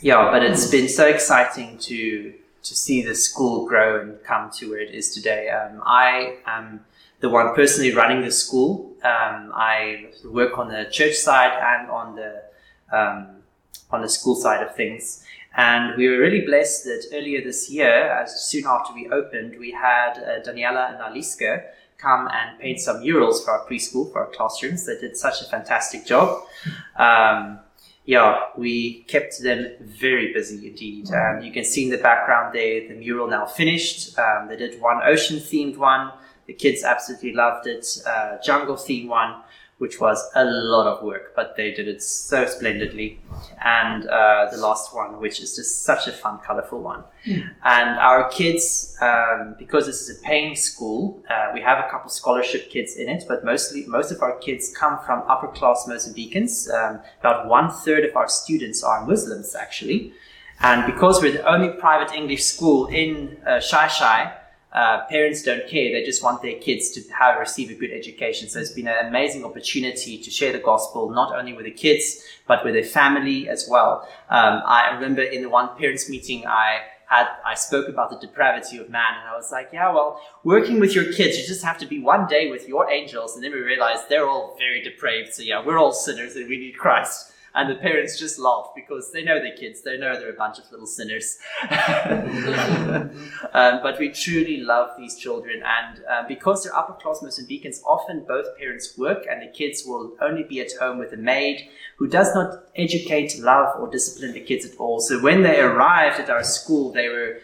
[0.00, 4.70] yeah, but it's been so exciting to to see the school grow and come to
[4.70, 5.50] where it is today.
[5.50, 6.84] Um, I am
[7.20, 8.90] the one personally running the school.
[9.02, 12.42] Um, I work on the church side and on the
[12.94, 13.28] um,
[13.90, 15.24] on the school side of things.
[15.56, 19.70] And we were really blessed that earlier this year, as soon after we opened, we
[19.70, 21.64] had uh, Daniela and Aliska
[21.98, 24.84] come and paint some murals for our preschool, for our classrooms.
[24.84, 26.42] They did such a fantastic job.
[26.96, 27.60] Um,
[28.04, 31.10] yeah, we kept them very busy indeed.
[31.12, 34.18] Um, you can see in the background there the mural now finished.
[34.18, 36.12] Um, they did one ocean themed one.
[36.46, 37.86] The kids absolutely loved it.
[38.06, 39.42] Uh, jungle themed one
[39.78, 43.18] which was a lot of work, but they did it so splendidly.
[43.64, 47.02] And uh, the last one, which is just such a fun, colorful one.
[47.26, 47.50] Mm.
[47.64, 52.08] And our kids, um, because this is a paying school, uh, we have a couple
[52.08, 56.72] scholarship kids in it, but mostly most of our kids come from upper class Mozambicans.
[56.72, 60.12] Um, about one third of our students are Muslims, actually.
[60.60, 64.32] And because we're the only private English school in uh, Xai-Xai,
[64.74, 65.92] uh, parents don't care.
[65.92, 68.48] They just want their kids to have receive a good education.
[68.48, 72.24] So it's been an amazing opportunity to share the gospel, not only with the kids,
[72.48, 74.08] but with their family as well.
[74.30, 78.78] Um, I remember in the one parents meeting, I had, I spoke about the depravity
[78.78, 81.78] of man, and I was like, yeah, well, working with your kids, you just have
[81.78, 83.36] to be one day with your angels.
[83.36, 85.34] And then we realized they're all very depraved.
[85.34, 87.30] So yeah, we're all sinners and we need Christ.
[87.54, 90.58] And the parents just laugh because they know their kids, they know they're a bunch
[90.58, 91.38] of little sinners.
[93.52, 98.24] um, but we truly love these children, and uh, because they're upper class Mozambicans, often
[98.26, 102.08] both parents work, and the kids will only be at home with a maid who
[102.08, 105.00] does not educate, love, or discipline the kids at all.
[105.00, 107.38] So when they arrived at our school, they were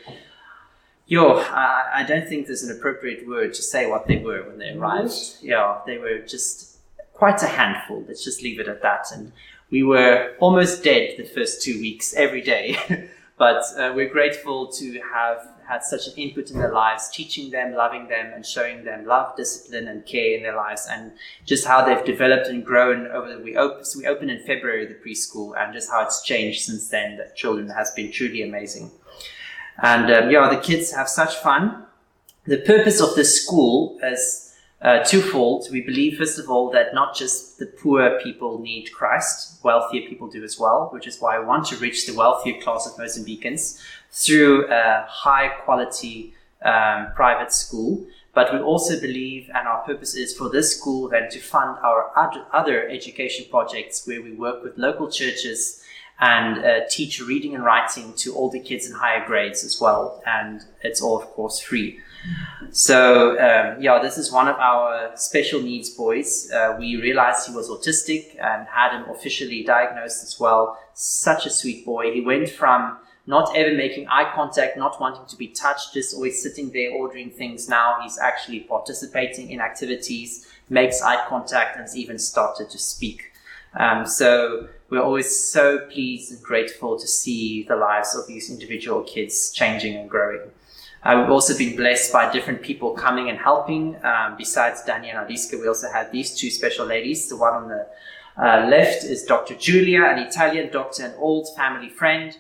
[1.11, 4.59] Yo, I, I don't think there's an appropriate word to say what they were when
[4.59, 5.13] they arrived.
[5.43, 6.79] Yeah, they were just
[7.15, 8.05] quite a handful.
[8.07, 9.07] Let's just leave it at that.
[9.13, 9.33] And
[9.71, 13.09] we were almost dead the first two weeks every day.
[13.39, 17.75] but uh, we're grateful to have had such an input in their lives, teaching them,
[17.75, 21.13] loving them, and showing them love, discipline, and care in their lives, and
[21.47, 23.37] just how they've developed and grown over.
[23.37, 26.63] The, we opened, so we opened in February the preschool, and just how it's changed
[26.63, 27.17] since then.
[27.17, 28.91] The children has been truly amazing.
[29.83, 31.87] And um, yeah, the kids have such fun.
[32.45, 34.50] The purpose of this school is
[34.83, 35.69] uh, twofold.
[35.71, 40.29] We believe, first of all, that not just the poor people need Christ, wealthier people
[40.29, 43.81] do as well, which is why I want to reach the wealthier class of Mozambicans
[44.11, 48.07] through a high quality um, private school.
[48.33, 52.11] But we also believe, and our purpose is for this school then to fund our
[52.53, 55.83] other education projects where we work with local churches
[56.21, 60.23] and uh, teach reading and writing to all the kids in higher grades as well.
[60.27, 61.99] And it's all, of course, free.
[62.73, 66.51] So, um, yeah, this is one of our special needs boys.
[66.53, 70.79] Uh, we realized he was autistic and had him officially diagnosed as well.
[70.95, 72.13] Such a sweet boy.
[72.13, 76.43] He went from not ever making eye contact, not wanting to be touched, just always
[76.43, 77.69] sitting there ordering things.
[77.69, 83.33] Now he's actually participating in activities, makes eye contact, and has even started to speak.
[83.75, 89.05] Um, so, we're always so pleased and grateful to see the lives of these individual
[89.05, 90.51] kids changing and growing.
[91.03, 93.97] Uh, we've also been blessed by different people coming and helping.
[94.05, 97.29] Um, besides Daniel and Aliska, we also had these two special ladies.
[97.29, 97.87] The one on the
[98.37, 99.55] uh, left is Dr.
[99.55, 102.37] Julia, an Italian doctor, an old family friend,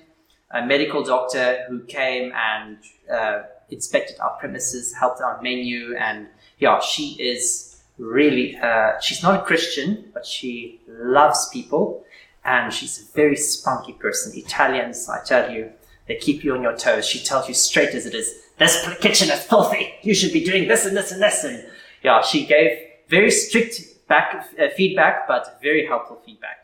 [0.50, 2.78] a medical doctor who came and
[3.10, 9.40] uh, inspected our premises, helped our menu, and yeah, she is really, uh, she's not
[9.40, 12.04] a Christian, but she loves people
[12.44, 14.32] and she's a very spunky person.
[14.36, 15.70] Italians, I tell you,
[16.08, 17.06] they keep you on your toes.
[17.06, 19.94] She tells you straight as it is, this kitchen is filthy.
[20.02, 21.42] You should be doing this and this and this.
[21.42, 21.64] And
[22.04, 26.58] yeah, she gave very strict back uh, feedback, but very helpful feedback.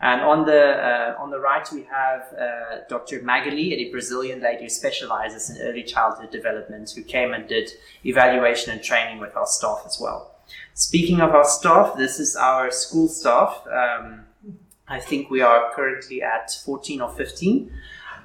[0.00, 3.22] And on the uh, on the right, we have uh, Dr.
[3.22, 7.70] Magali, a Brazilian lady who specializes in early childhood development, who came and did
[8.04, 10.34] evaluation and training with our staff as well.
[10.72, 13.66] Speaking of our staff, this is our school staff.
[13.70, 14.24] Um,
[14.88, 17.70] I think we are currently at 14 or 15.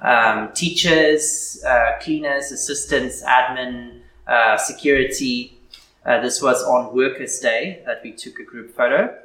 [0.02, 5.58] Um, teachers, uh, cleaners, assistants, admin, uh, security.
[6.04, 9.16] Uh, this was on Workers' Day that we took a group photo.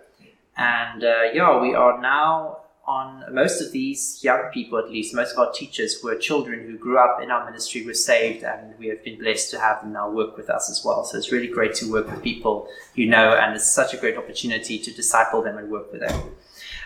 [0.57, 2.57] And uh, yeah, we are now
[2.87, 6.77] on most of these young people, at least, most of our teachers were children who
[6.77, 9.93] grew up in our ministry, were saved, and we have been blessed to have them
[9.93, 11.03] now work with us as well.
[11.03, 14.17] So it's really great to work with people you know, and it's such a great
[14.17, 16.35] opportunity to disciple them and work with them.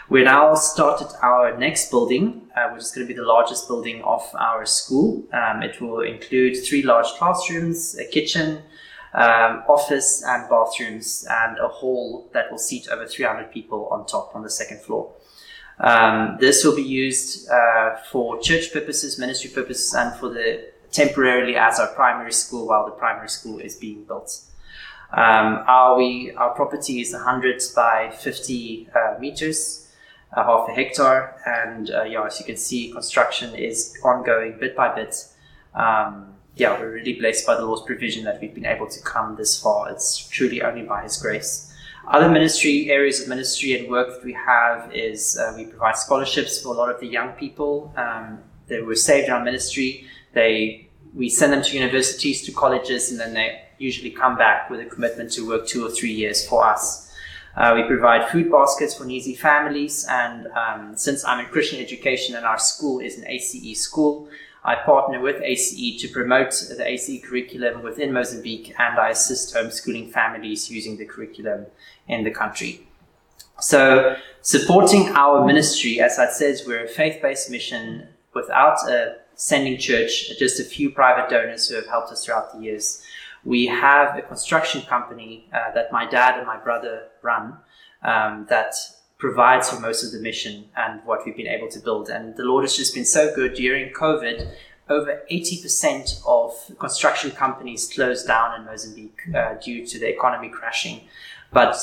[0.10, 4.01] We now started our next building, uh, which is going to be the largest building
[4.01, 5.24] of our school.
[5.32, 8.64] Um, it will include three large classrooms, a kitchen,
[9.14, 14.32] um, office and bathrooms, and a hall that will seat over 300 people on top
[14.34, 15.12] on the second floor.
[15.80, 21.55] Um, this will be used uh, for church purposes, ministry purposes, and for the temporarily
[21.55, 24.41] as our primary school while the primary school is being built.
[25.12, 29.86] Um, our, we, our property is 100 by 50 uh, meters
[30.34, 31.41] a half a hectare.
[31.45, 35.27] And uh, yeah, as you can see, construction is ongoing bit by bit.
[35.73, 39.36] Um, yeah, we're really blessed by the Lord's provision that we've been able to come
[39.36, 39.89] this far.
[39.89, 41.73] It's truly only by His grace.
[42.07, 46.61] Other ministry areas of ministry and work that we have is uh, we provide scholarships
[46.61, 50.05] for a lot of the young people um, that were saved in our ministry.
[50.34, 54.80] They we send them to universities, to colleges, and then they usually come back with
[54.80, 57.09] a commitment to work two or three years for us.
[57.55, 62.35] Uh, we provide food baskets for needy families, and um, since I'm in Christian education
[62.35, 64.30] and our school is an ACE school,
[64.63, 70.11] I partner with ACE to promote the ACE curriculum within Mozambique, and I assist homeschooling
[70.11, 71.65] families using the curriculum
[72.07, 72.88] in the country.
[73.61, 79.77] So, supporting our ministry, as I said, we're a faith based mission without a sending
[79.77, 83.03] church, just a few private donors who have helped us throughout the years
[83.44, 87.57] we have a construction company uh, that my dad and my brother run
[88.03, 88.74] um, that
[89.18, 92.10] provides for most of the mission and what we've been able to build.
[92.10, 94.49] And the Lord has just been so good during COVID.
[94.90, 101.02] Over 80% of construction companies closed down in Mozambique uh, due to the economy crashing.
[101.52, 101.76] But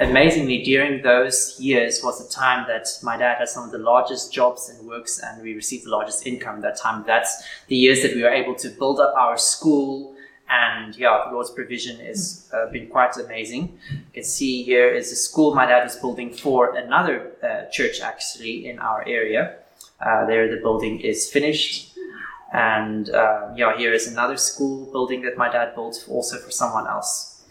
[0.00, 4.32] amazingly, during those years was the time that my dad had some of the largest
[4.32, 7.04] jobs and works, and we received the largest income that time.
[7.06, 10.16] That's the years that we were able to build up our school.
[10.50, 13.78] And yeah, the Lord's provision has uh, been quite amazing.
[13.88, 18.00] You can see here is a school my dad was building for another uh, church
[18.00, 19.58] actually in our area.
[20.00, 21.96] Uh, there, the building is finished.
[22.52, 26.88] And uh, yeah, here is another school building that my dad built also for someone
[26.88, 27.44] else.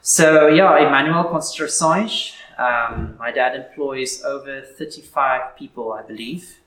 [0.00, 2.34] So yeah, Emmanuel Construções.
[2.56, 6.60] Um, my dad employs over 35 people, I believe.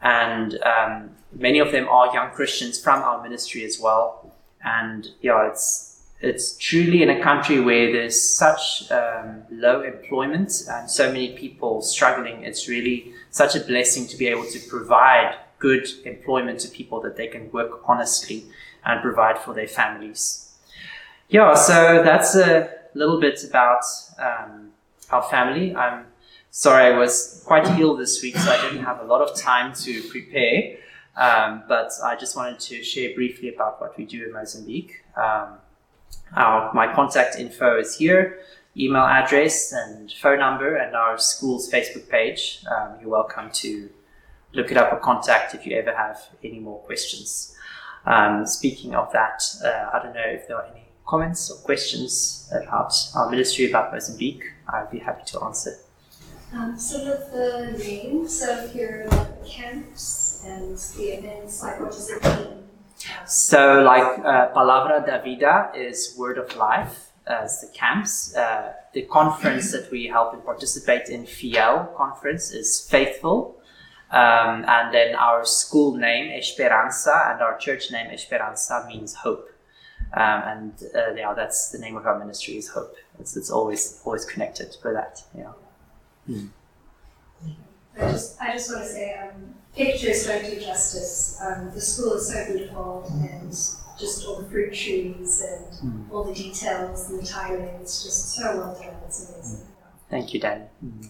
[0.00, 4.29] And um, many of them are young Christians from our ministry as well
[4.64, 10.90] and yeah, it's it's truly in a country where there's such um, low employment and
[10.90, 12.42] so many people struggling.
[12.42, 17.16] It's really such a blessing to be able to provide good employment to people that
[17.16, 18.44] they can work honestly
[18.84, 20.52] and provide for their families.
[21.28, 23.84] Yeah, so that's a little bit about
[24.18, 24.70] um,
[25.10, 25.74] our family.
[25.74, 26.06] I'm
[26.50, 29.72] sorry I was quite ill this week, so I didn't have a lot of time
[29.74, 30.76] to prepare.
[31.16, 35.04] Um, but I just wanted to share briefly about what we do in Mozambique.
[35.16, 35.58] Um,
[36.36, 38.38] our, my contact info is here,
[38.76, 42.64] email address and phone number, and our school's Facebook page.
[42.70, 43.90] Um, you're welcome to
[44.52, 47.54] look it up or contact if you ever have any more questions.
[48.06, 52.50] Um, speaking of that, uh, I don't know if there are any comments or questions
[52.52, 54.44] about our ministry about Mozambique.
[54.68, 55.76] I'd be happy to answer.
[56.52, 59.06] Um, some of the names of your
[59.46, 62.64] camps and the events, like what does it mean?
[63.26, 68.34] So, like uh, Palavra da Vida is Word of Life as the camps.
[68.34, 73.56] Uh, the conference that we help and participate in, Fiel conference, is Faithful.
[74.10, 79.48] Um, and then our school name, Esperança, and our church name, Esperança, means hope.
[80.12, 82.96] Um, and uh, yeah, that's the name of our ministry is Hope.
[83.20, 85.22] It's, it's always always connected with that.
[85.36, 85.52] Yeah.
[86.26, 86.46] Hmm.
[87.98, 91.38] I just, I just want to say, um, pictures don't do justice.
[91.42, 96.12] Um, the school is so beautiful, and just all the fruit trees and mm.
[96.12, 97.68] all the details and the tiling.
[97.80, 98.94] It's just so well done.
[99.06, 99.66] It's amazing.
[100.08, 100.68] Thank you, Dan.
[100.84, 101.08] Mm.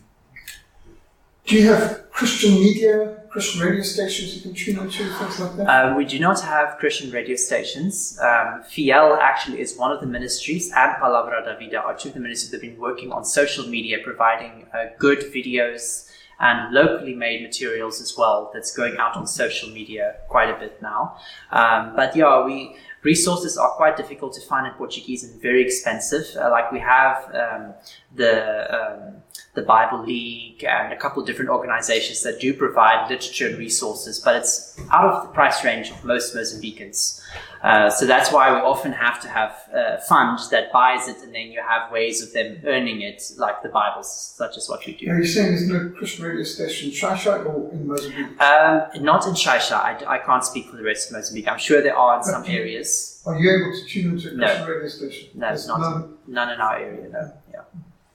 [1.47, 5.67] Do you have Christian media, Christian radio stations you can tune into, things like that?
[5.67, 8.19] Uh, we do not have Christian radio stations.
[8.23, 12.15] Um, Fiel actually is one of the ministries, and Palavra da Vida are two of
[12.15, 16.10] the ministries that have been working on social media, providing uh, good videos
[16.41, 20.81] and locally made materials as well that's going out on social media quite a bit
[20.81, 21.17] now.
[21.51, 26.25] Um, but yeah, we resources are quite difficult to find in Portuguese and very expensive.
[26.37, 27.75] Uh, like we have um,
[28.15, 28.35] the
[28.75, 29.15] um,
[29.55, 34.21] the Bible League and a couple of different organizations that do provide literature and resources,
[34.21, 37.21] but it's out of the price range of most Mozambicans.
[37.63, 41.35] Uh, so that's why we often have to have a fund that buys it, and
[41.35, 44.95] then you have ways of them earning it, like the Bibles, such as what you
[44.95, 45.11] do.
[45.11, 48.41] Are you saying there's no Christian radio station in Xai-Xai or in Mozambique?
[48.41, 50.07] Um, not in Xai-Xai.
[50.07, 51.49] I, I, can't speak for the rest of Mozambique.
[51.49, 53.23] I'm sure there are in some areas.
[53.27, 54.67] Are you able to tune into a Christian no.
[54.67, 55.29] radio station?
[55.35, 55.81] No, it's not.
[55.81, 56.19] None?
[56.29, 57.33] none in our area, no.
[57.53, 57.61] Yeah.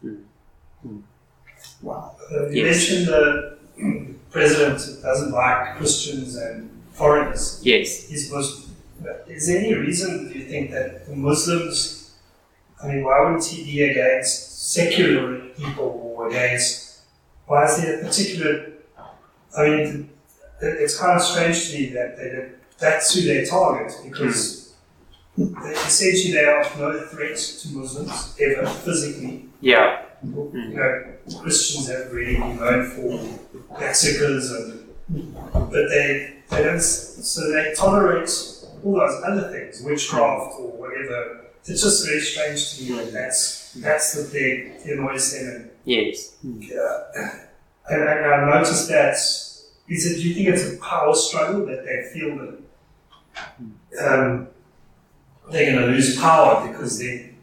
[0.03, 0.23] Mm.
[0.87, 1.01] Mm.
[1.83, 2.15] Wow.
[2.31, 2.89] Uh, you yes.
[2.89, 3.57] mentioned the
[4.31, 7.61] president doesn't like Christians and foreigners.
[7.63, 8.07] Yes.
[8.07, 8.31] He's
[9.05, 9.35] Muslim.
[9.35, 12.15] Is there any reason do you think that the Muslims,
[12.81, 17.01] I mean, why wouldn't he be against secular people or against,
[17.45, 18.73] why is there a particular,
[19.57, 20.09] I mean,
[20.61, 24.73] it's kind of strange to me that they, that's who they target because
[25.37, 25.63] mm.
[25.63, 29.45] they, essentially they are no threat to Muslims ever physically.
[29.61, 30.01] Yeah.
[30.23, 31.03] You know,
[31.41, 34.85] Christians have really been known for massacres and,
[35.53, 38.29] but they, they don't, so they tolerate
[38.85, 41.41] all those other things, witchcraft or whatever.
[41.65, 46.35] It's just very strange to me that that's that's what they their MOSM and yes.
[46.45, 47.39] Uh,
[47.89, 51.83] and, and I noticed that is it do you think it's a power struggle that
[51.83, 54.47] they feel that um,
[55.51, 57.35] they're going to lose power because they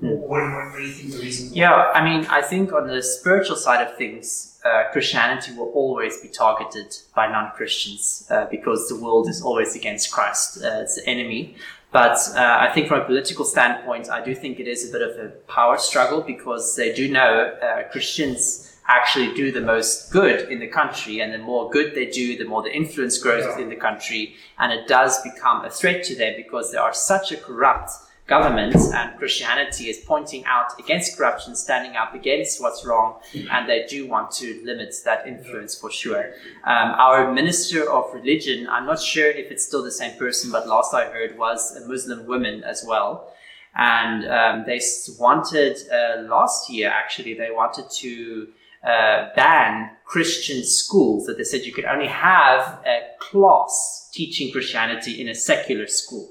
[0.00, 1.54] what, what, what, do you think the reason?
[1.54, 6.20] Yeah, I mean, I think on the spiritual side of things, uh, Christianity will always
[6.20, 10.62] be targeted by non-Christians uh, because the world is always against Christ.
[10.62, 11.56] Uh, it's the enemy.
[11.92, 15.02] But uh, I think from a political standpoint, I do think it is a bit
[15.02, 20.50] of a power struggle because they do know uh, Christians actually do the most good
[20.50, 23.68] in the country, and the more good they do, the more the influence grows within
[23.68, 27.36] the country, and it does become a threat to them because they are such a
[27.36, 27.92] corrupt
[28.26, 33.16] governments and Christianity is pointing out against corruption, standing up against what's wrong,
[33.50, 36.32] and they do want to limit that influence for sure.
[36.64, 40.66] Um, our minister of religion, I'm not sure if it's still the same person, but
[40.66, 43.30] last I heard was a Muslim woman as well.
[43.74, 44.80] and um, they
[45.18, 48.48] wanted uh, last year actually they wanted to
[48.84, 51.26] uh, ban Christian schools.
[51.26, 56.30] That they said you could only have a class teaching Christianity in a secular school.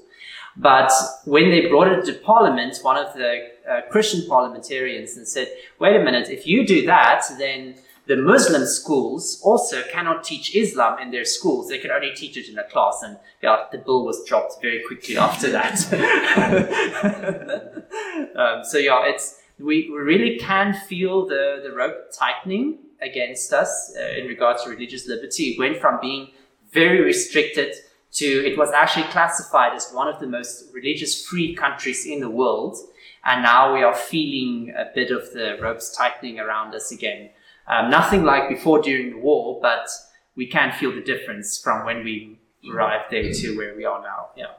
[0.56, 0.92] But
[1.24, 5.48] when they brought it to Parliament, one of the uh, Christian parliamentarians and said,
[5.78, 6.28] "Wait a minute!
[6.28, 7.76] If you do that, then."
[8.06, 11.70] The Muslim schools also cannot teach Islam in their schools.
[11.70, 14.82] They can only teach it in a class, and yeah, the bill was dropped very
[14.86, 15.90] quickly after that.
[18.36, 23.94] um, so yeah, it's we we really can feel the, the rope tightening against us
[23.98, 25.52] uh, in regards to religious liberty.
[25.52, 26.32] It went from being
[26.72, 27.74] very restricted
[28.14, 32.30] to it was actually classified as one of the most religious free countries in the
[32.30, 32.76] world.
[33.24, 37.30] And now we are feeling a bit of the ropes tightening around us again.
[37.66, 39.88] Um, nothing like before during the war, but
[40.36, 42.38] we can feel the difference from when we
[42.70, 44.28] arrived there to where we are now.
[44.36, 44.52] Yeah.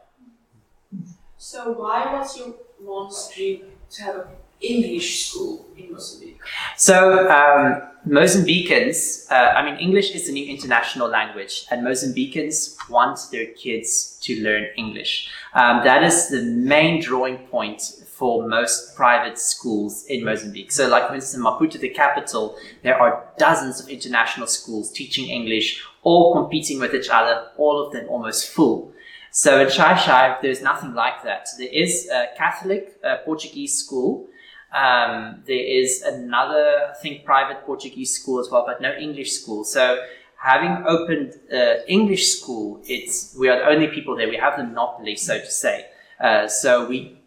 [1.38, 4.28] So why was your mom's dream to have an
[4.62, 6.40] English school in Mozambique?
[6.78, 13.20] So, um, Mozambicans, uh, I mean, English is the new international language, and Mozambicans want
[13.32, 15.32] their kids to learn English.
[15.54, 20.72] Um, that is the main drawing point for most private schools in Mozambique.
[20.72, 25.28] So, like for instance, in Maputo, the capital, there are dozens of international schools teaching
[25.30, 28.94] English, all competing with each other, all of them almost full.
[29.32, 31.50] So in Xai-Xai, there's nothing like that.
[31.58, 34.28] There is a Catholic uh, Portuguese school.
[34.76, 39.64] Um, there is another, I think, private Portuguese school as well, but no English school.
[39.64, 40.04] So
[40.38, 44.28] having opened uh, English school, it's we are the only people there.
[44.28, 45.86] We have the monopoly, so to say.
[46.20, 47.18] Uh, so we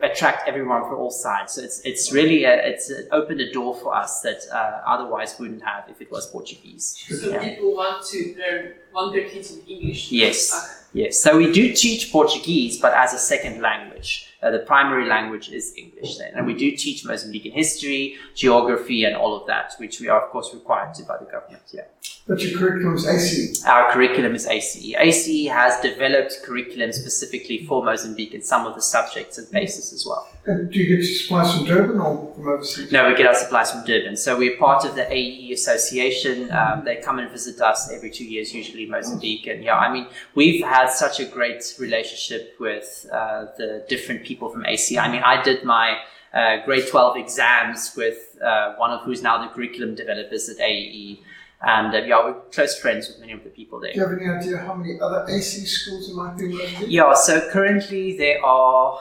[0.00, 1.52] attract everyone from all sides.
[1.54, 5.38] So it's it's really a, it's uh opened a door for us that uh, otherwise
[5.38, 6.86] wouldn't have if it was Portuguese.
[7.08, 7.40] So Yeah.
[7.48, 10.10] people want to learn, want their kids in English.
[10.10, 10.52] Yes.
[10.52, 10.80] Okay.
[10.96, 14.32] Yes, so we do teach Portuguese, but as a second language.
[14.44, 16.32] Uh, the primary language is English then.
[16.34, 20.30] And we do teach Mozambican history, geography, and all of that, which we are, of
[20.30, 21.62] course, required to by the government.
[21.72, 21.84] Yeah.
[22.26, 23.64] But your curriculum is ACE.
[23.66, 24.94] Our curriculum is ACE.
[24.98, 30.06] ACE has developed curriculum specifically for Mozambique in some of the subjects and bases as
[30.06, 30.26] well.
[30.46, 32.90] And do you get your supplies from Durban or from overseas?
[32.92, 34.16] No, we get our supplies from Durban.
[34.16, 36.50] So we're part of the ACE Association.
[36.50, 39.46] Um, they come and visit us every two years, usually Mozambique.
[39.46, 44.33] And yeah, I mean, we've had such a great relationship with uh, the different people
[44.38, 44.96] from ACE.
[44.96, 45.98] I mean, I did my
[46.32, 51.18] uh, grade 12 exams with uh, one of who's now the curriculum developers at ACE.
[51.62, 53.92] And uh, yeah, we're close friends with many of the people there.
[53.92, 56.90] Do you have any idea how many other ACE schools there might be in Mozambique?
[56.90, 59.00] Yeah, so currently there are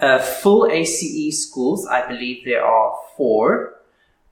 [0.00, 1.86] uh, full ACE schools.
[1.86, 3.75] I believe there are four.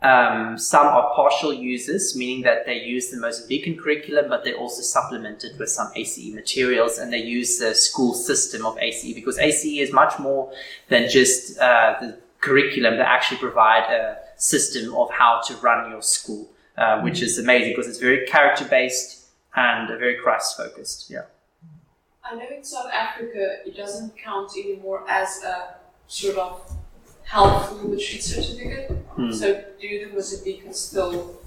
[0.05, 4.83] Um, some are partial users, meaning that they use the Mozambican curriculum, but they also
[4.83, 9.39] supplement it with some ACE materials and they use the school system of ACE because
[9.39, 10.53] ACE is much more
[10.91, 12.99] than just uh, the curriculum.
[12.99, 17.71] They actually provide a system of how to run your school, uh, which is amazing
[17.71, 21.09] because it's very character based and very Christ focused.
[21.09, 21.23] Yeah.
[22.23, 25.77] I know in South Africa it doesn't count anymore as a
[26.09, 26.77] sort of
[27.23, 29.04] helpful retreat certificate.
[29.16, 29.32] Hmm.
[29.32, 31.41] So do the Mozambicans still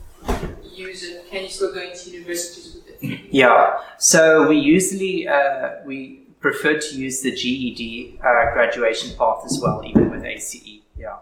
[0.74, 1.30] use it?
[1.30, 3.20] Can you still go into universities with it?
[3.32, 3.80] Yeah.
[4.00, 9.84] So we usually uh, we prefer to use the GED uh, graduation path as well,
[9.86, 10.82] even with ACE.
[10.98, 11.18] Yeah.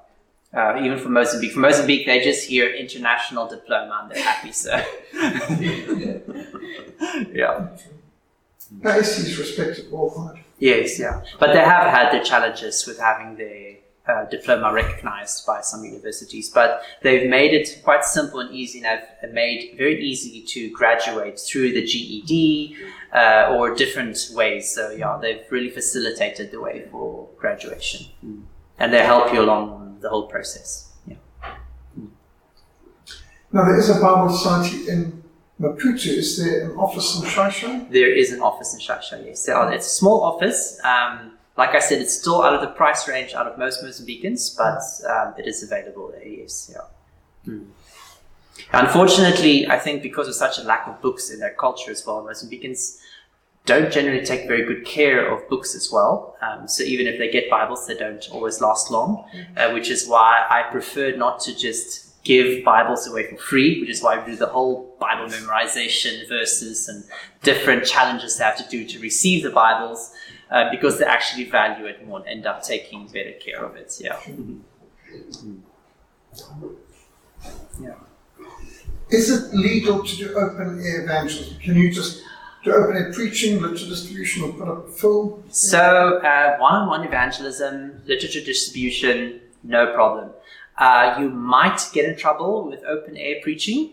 [0.53, 1.51] Uh, even for Mozambique.
[1.51, 4.51] For Mozambique, they just hear international diploma and they're happy.
[4.51, 4.71] So.
[7.33, 7.67] yeah.
[8.81, 10.43] No, ACE is respected worldwide.
[10.59, 10.99] Yes.
[10.99, 11.23] Yeah.
[11.39, 13.77] But they have had their challenges with having their
[14.07, 18.87] uh, diploma recognized by some universities, but they've made it quite simple and easy, and
[19.21, 22.75] have made very easy to graduate through the GED
[23.13, 24.71] uh, or different ways.
[24.71, 28.07] So yeah, they've really facilitated the way for graduation,
[28.77, 30.93] and they help you along the whole process.
[31.07, 31.15] Yeah.
[33.51, 35.23] Now, there is a Bible Society in
[35.61, 36.07] Maputo.
[36.07, 37.89] Is there an office in Xai-Xai?
[37.89, 39.47] There is an office in Xai-Xai, yes.
[39.47, 40.77] It's a small office.
[40.83, 44.55] Um, like I said, it's still out of the price range out of most Mozambicans,
[44.57, 46.71] but um, it is available there, yes.
[46.73, 46.81] Yeah.
[47.45, 47.63] Hmm.
[48.71, 52.23] Unfortunately, I think because of such a lack of books in their culture as well,
[52.23, 52.99] Mozambicans
[53.65, 56.37] don't generally take very good care of books as well.
[56.41, 59.25] Um, so even if they get Bibles, they don't always last long,
[59.57, 63.89] uh, which is why I prefer not to just give Bibles away for free, which
[63.89, 67.03] is why we do the whole Bible memorization verses and
[67.43, 70.11] different challenges they have to do to receive the Bibles,
[70.51, 73.97] uh, because they actually value it more and end up taking better care of it.
[73.99, 74.19] Yeah.
[77.81, 77.93] yeah.
[79.09, 81.59] Is it legal to do open air evangelism?
[81.59, 82.23] Can you just
[82.65, 85.43] Do open air preaching, literature distribution, or put up a film?
[85.49, 90.31] So, uh, one-on-one evangelism, literature distribution, no problem.
[90.75, 93.91] Uh, you might get in trouble with open air preaching.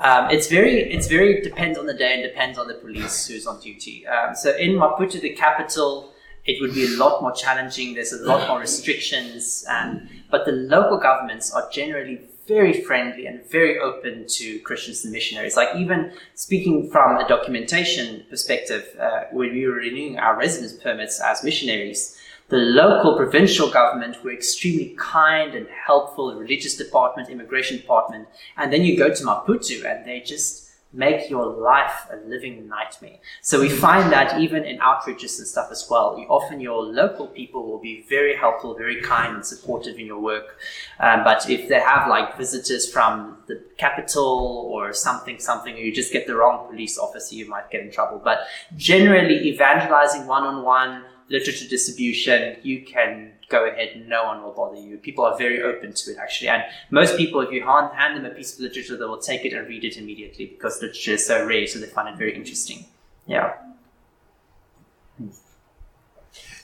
[0.00, 3.46] Um, it's very, it's very depends on the day and depends on the police who's
[3.46, 4.06] on duty.
[4.06, 6.12] Um, so in Maputo, the capital,
[6.44, 7.94] it would be a lot more challenging.
[7.94, 13.44] There's a lot more restrictions, and but the local governments are generally very friendly and
[13.48, 15.56] very open to Christians and missionaries.
[15.56, 21.20] Like even speaking from a documentation perspective, uh, when we were renewing our residence permits
[21.20, 22.18] as missionaries,
[22.52, 28.70] the local provincial government were extremely kind and helpful, the religious department, immigration department, and
[28.70, 33.16] then you go to Maputo and they just make your life a living nightmare.
[33.40, 37.26] So we find that even in outreaches and stuff as well, you, often your local
[37.26, 40.58] people will be very helpful, very kind and supportive in your work.
[41.00, 45.90] Um, but if they have like visitors from the capital or something, something, or you
[45.90, 48.20] just get the wrong police officer, you might get in trouble.
[48.22, 48.40] But
[48.76, 54.98] generally evangelizing one-on-one, literature distribution, you can go ahead, no one will bother you.
[54.98, 56.48] People are very open to it, actually.
[56.48, 59.44] And most people, if you hand, hand them a piece of literature, they will take
[59.44, 62.36] it and read it immediately because literature is so rare, so they find it very
[62.36, 62.84] interesting.
[63.26, 63.54] Yeah.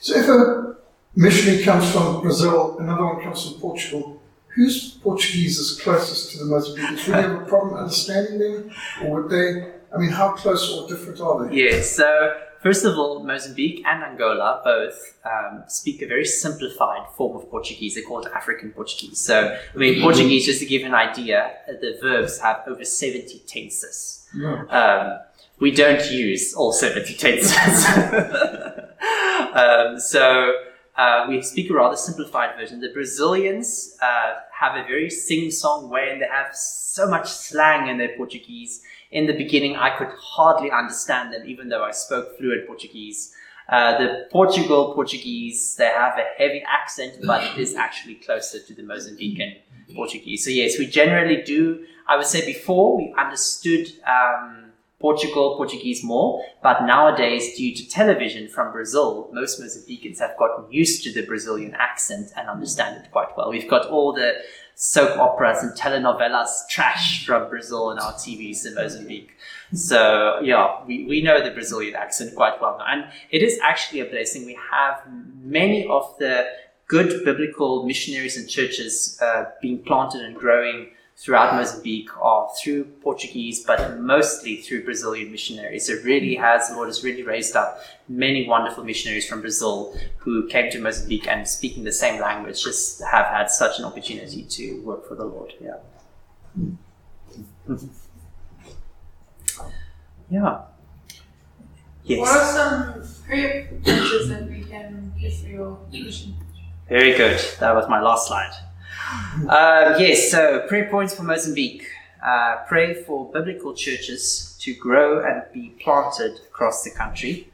[0.00, 0.76] So if a
[1.16, 4.22] missionary comes from Brazil, another one comes from Portugal,
[4.54, 7.06] whose Portuguese is closest to the Mozambicans?
[7.06, 8.70] Would they have a problem understanding them?
[9.02, 11.54] Or would they, I mean, how close or different are they?
[11.54, 17.36] Yeah, so First of all, Mozambique and Angola both um, speak a very simplified form
[17.36, 17.94] of Portuguese.
[17.94, 19.20] They call it African Portuguese.
[19.20, 24.26] So, I mean, Portuguese, just to give an idea, the verbs have over 70 tenses.
[24.70, 25.18] Um,
[25.60, 27.86] we don't use all 70 tenses.
[29.54, 30.52] um, so,
[30.96, 32.80] uh, we speak a rather simplified version.
[32.80, 37.98] The Brazilians uh, have a very sing-song way and they have so much slang in
[37.98, 42.66] their Portuguese in the beginning, I could hardly understand them, even though I spoke fluent
[42.66, 43.34] Portuguese.
[43.68, 48.74] Uh, the Portugal Portuguese, they have a heavy accent, but it is actually closer to
[48.74, 49.58] the Mozambican
[49.94, 50.44] Portuguese.
[50.44, 51.84] So yes, we generally do.
[52.06, 58.48] I would say before we understood um, Portugal Portuguese more, but nowadays, due to television
[58.48, 63.36] from Brazil, most Mozambicans have gotten used to the Brazilian accent and understand it quite
[63.36, 63.50] well.
[63.50, 64.32] We've got all the
[64.80, 69.32] soap operas and telenovelas trash from Brazil and our TVs in Mozambique.
[69.74, 72.84] So yeah, we, we know the Brazilian accent quite well now.
[72.86, 74.46] And it is actually a blessing.
[74.46, 75.02] We have
[75.42, 76.46] many of the
[76.86, 83.64] good biblical missionaries and churches uh, being planted and growing throughout Mozambique are through Portuguese,
[83.64, 85.88] but mostly through Brazilian missionaries.
[85.88, 90.46] It really has, the Lord has really raised up many wonderful missionaries from Brazil who
[90.46, 94.80] came to Mozambique and speaking the same language, just have had such an opportunity to
[94.82, 95.54] work for the Lord.
[95.60, 95.78] Yeah.
[100.30, 100.60] yeah.
[102.04, 102.20] Yes.
[102.20, 106.36] What are some prayer points that we can give for your mission?
[106.88, 107.40] Very good.
[107.58, 108.67] That was my last slide.
[109.48, 111.84] Uh, yes, so prayer points for Mozambique.
[112.24, 117.48] Uh, pray for biblical churches to grow and be planted across the country.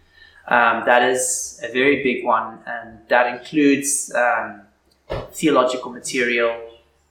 [0.48, 4.62] Um, that is a very big one, and that includes um,
[5.32, 6.58] theological material,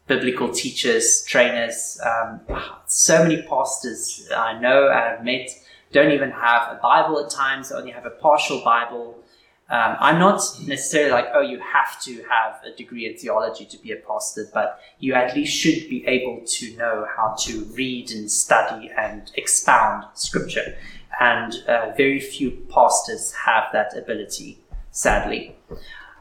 [0.08, 2.00] biblical teachers, trainers.
[2.04, 2.42] Um,
[2.88, 5.50] so many pastors I know and have met
[5.92, 9.23] don't even have a Bible at times, they only have a partial Bible.
[9.70, 13.78] Um, I'm not necessarily like, oh, you have to have a degree in theology to
[13.78, 18.12] be a pastor, but you at least should be able to know how to read
[18.12, 20.76] and study and expound scripture.
[21.20, 24.60] And uh, very few pastors have that ability,
[24.92, 25.56] sadly.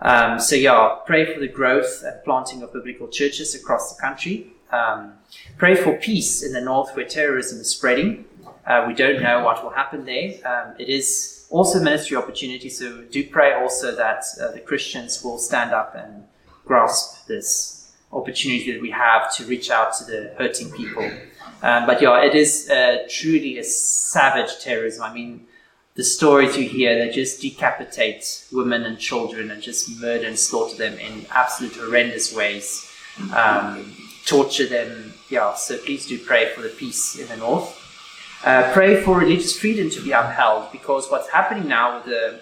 [0.00, 4.48] Um, so, yeah, pray for the growth and planting of biblical churches across the country.
[4.70, 5.14] Um,
[5.58, 8.24] pray for peace in the north where terrorism is spreading.
[8.66, 10.34] Uh, we don't know what will happen there.
[10.46, 12.68] Um, it is also ministry opportunity.
[12.68, 16.24] So do pray also that uh, the Christians will stand up and
[16.64, 21.08] grasp this opportunity that we have to reach out to the hurting people.
[21.62, 25.02] Um, but yeah, it is uh, truly a savage terrorism.
[25.04, 25.46] I mean,
[25.94, 30.76] the stories you hear, they just decapitate women and children and just murder and slaughter
[30.76, 32.90] them in absolute horrendous ways,
[33.34, 35.12] um, torture them.
[35.28, 37.81] Yeah, so please do pray for the peace in the north.
[38.44, 42.40] Uh, pray for religious freedom to be upheld because what's happening now with the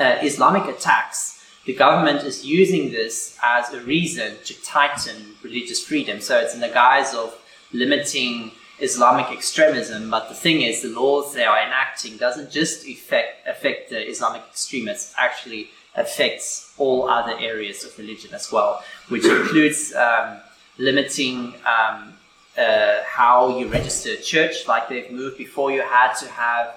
[0.00, 6.20] uh, Islamic attacks, the government is using this as a reason to tighten religious freedom.
[6.20, 7.38] So it's in the guise of
[7.72, 8.50] limiting
[8.80, 13.90] Islamic extremism, but the thing is, the laws they are enacting doesn't just affect, affect
[13.90, 20.40] the Islamic extremists, actually affects all other areas of religion as well, which includes um,
[20.78, 22.14] limiting um,
[22.56, 24.68] uh, how you register a church.
[24.68, 26.76] Like they've moved before, you had to have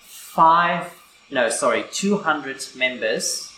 [0.00, 0.92] five,
[1.30, 3.52] no, sorry, 200 members.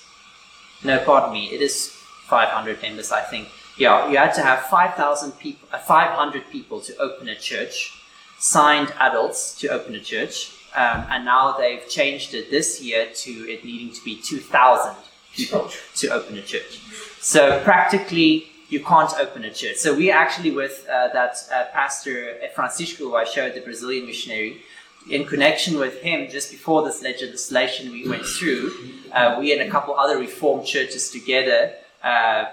[0.85, 1.89] No, pardon me, it is
[2.27, 3.49] 500 members, I think.
[3.77, 7.93] Yeah, you had to have 5,000 people, uh, 500 people to open a church,
[8.39, 13.31] signed adults to open a church, um, and now they've changed it this year to
[13.51, 14.95] it needing to be 2,000
[15.33, 16.81] people to open a church.
[17.21, 19.77] So practically, you can't open a church.
[19.77, 24.63] So we actually with uh, that uh, pastor Francisco, who I showed the Brazilian missionary,
[25.11, 28.73] in connection with him, just before this legislation we went through,
[29.13, 31.73] uh, we and a couple other Reformed churches together
[32.03, 32.47] uh,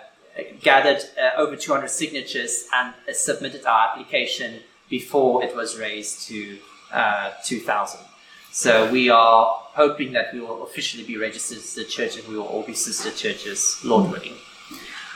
[0.62, 6.58] gathered uh, over 200 signatures and uh, submitted our application before it was raised to
[7.46, 8.00] 2,000.
[8.52, 12.38] So we are hoping that we will officially be registered as a church and we
[12.38, 14.36] will all be sister churches, Lord willing.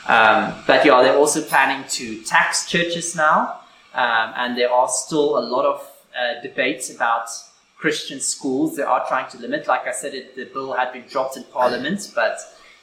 [0.06, 3.60] Um, but yeah, they're also planning to tax churches now,
[3.94, 7.28] um, and there are still a lot of uh, debates about
[7.76, 8.76] Christian schools.
[8.76, 9.66] They are trying to limit.
[9.66, 12.38] Like I said, it, the bill had been dropped in Parliament, but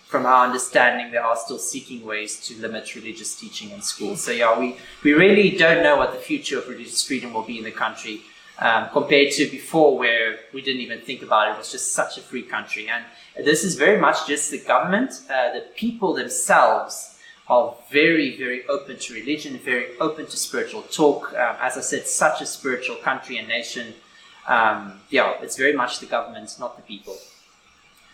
[0.07, 4.23] from our understanding, they are still seeking ways to limit religious teaching in schools.
[4.23, 7.57] So yeah, we, we really don't know what the future of religious freedom will be
[7.57, 8.21] in the country.
[8.59, 11.51] Um, compared to before, where we didn't even think about it.
[11.51, 12.89] It was just such a free country.
[12.89, 13.05] And
[13.45, 18.97] this is very much just the government, uh, the people themselves are very, very open
[18.97, 21.33] to religion, very open to spiritual talk.
[21.33, 23.93] Um, as I said, such a spiritual country and nation.
[24.47, 27.15] Um, yeah, it's very much the government, not the people.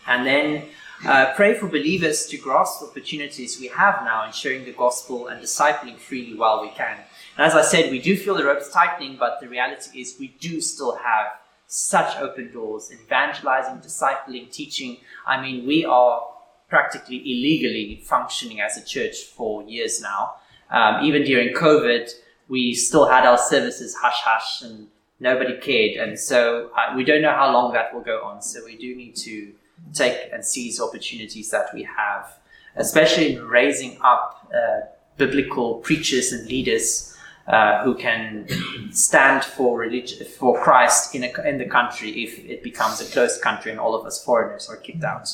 [0.05, 0.65] And then
[1.05, 5.27] uh, pray for believers to grasp the opportunities we have now in sharing the gospel
[5.27, 6.97] and discipling freely while we can.
[7.37, 10.35] And as I said, we do feel the ropes tightening, but the reality is we
[10.39, 11.27] do still have
[11.67, 14.97] such open doors evangelizing, discipling, teaching.
[15.25, 16.21] I mean, we are
[16.69, 20.35] practically illegally functioning as a church for years now.
[20.69, 22.11] Um, even during COVID,
[22.47, 24.87] we still had our services hush hush and
[25.19, 25.97] nobody cared.
[25.97, 28.41] And so uh, we don't know how long that will go on.
[28.41, 29.53] So we do need to
[29.93, 32.37] take and seize opportunities that we have,
[32.75, 34.87] especially in raising up uh,
[35.17, 37.12] biblical preachers and leaders
[37.47, 38.47] uh, who can
[38.91, 43.41] stand for religion, for Christ in, a, in the country if it becomes a closed
[43.41, 45.29] country and all of us foreigners are kicked out.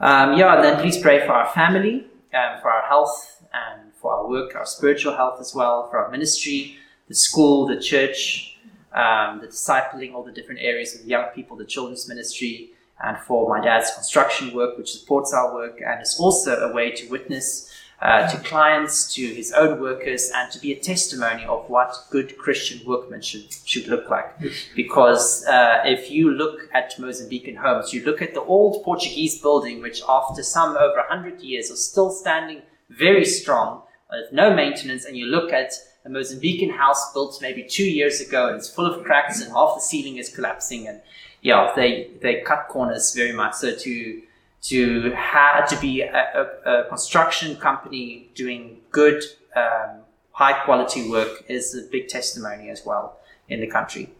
[0.00, 4.12] Um, yeah, and then please pray for our family, um, for our health, and for
[4.12, 6.76] our work, our spiritual health as well, for our ministry,
[7.08, 8.58] the school, the church,
[8.92, 12.70] um, the discipling, all the different areas of young people, the children's ministry,
[13.04, 16.90] and for my dad's construction work, which supports our work and is also a way
[16.90, 17.67] to witness
[18.00, 22.38] uh, to clients, to his own workers, and to be a testimony of what good
[22.38, 24.32] Christian workmanship should look like.
[24.76, 29.82] Because uh, if you look at Mozambican homes, you look at the old Portuguese building,
[29.82, 35.16] which after some over 100 years are still standing very strong, with no maintenance, and
[35.16, 35.72] you look at
[36.04, 39.74] a Mozambican house built maybe two years ago and it's full of cracks and half
[39.74, 41.00] the ceiling is collapsing and
[41.42, 43.54] yeah, they, they cut corners very much.
[43.54, 44.22] So to
[44.62, 49.22] to have to be a, a, a construction company doing good,
[49.56, 50.00] um,
[50.32, 53.18] high quality work is a big testimony as well
[53.48, 54.10] in the country.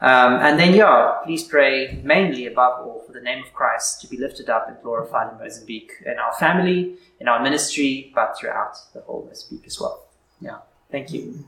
[0.00, 4.08] Um, and then, yeah, please pray mainly above all for the name of Christ to
[4.08, 8.74] be lifted up and glorified in Mozambique, in our family, in our ministry, but throughout
[8.94, 10.04] the whole Mozambique as well.
[10.40, 10.58] Yeah,
[10.90, 11.44] thank you.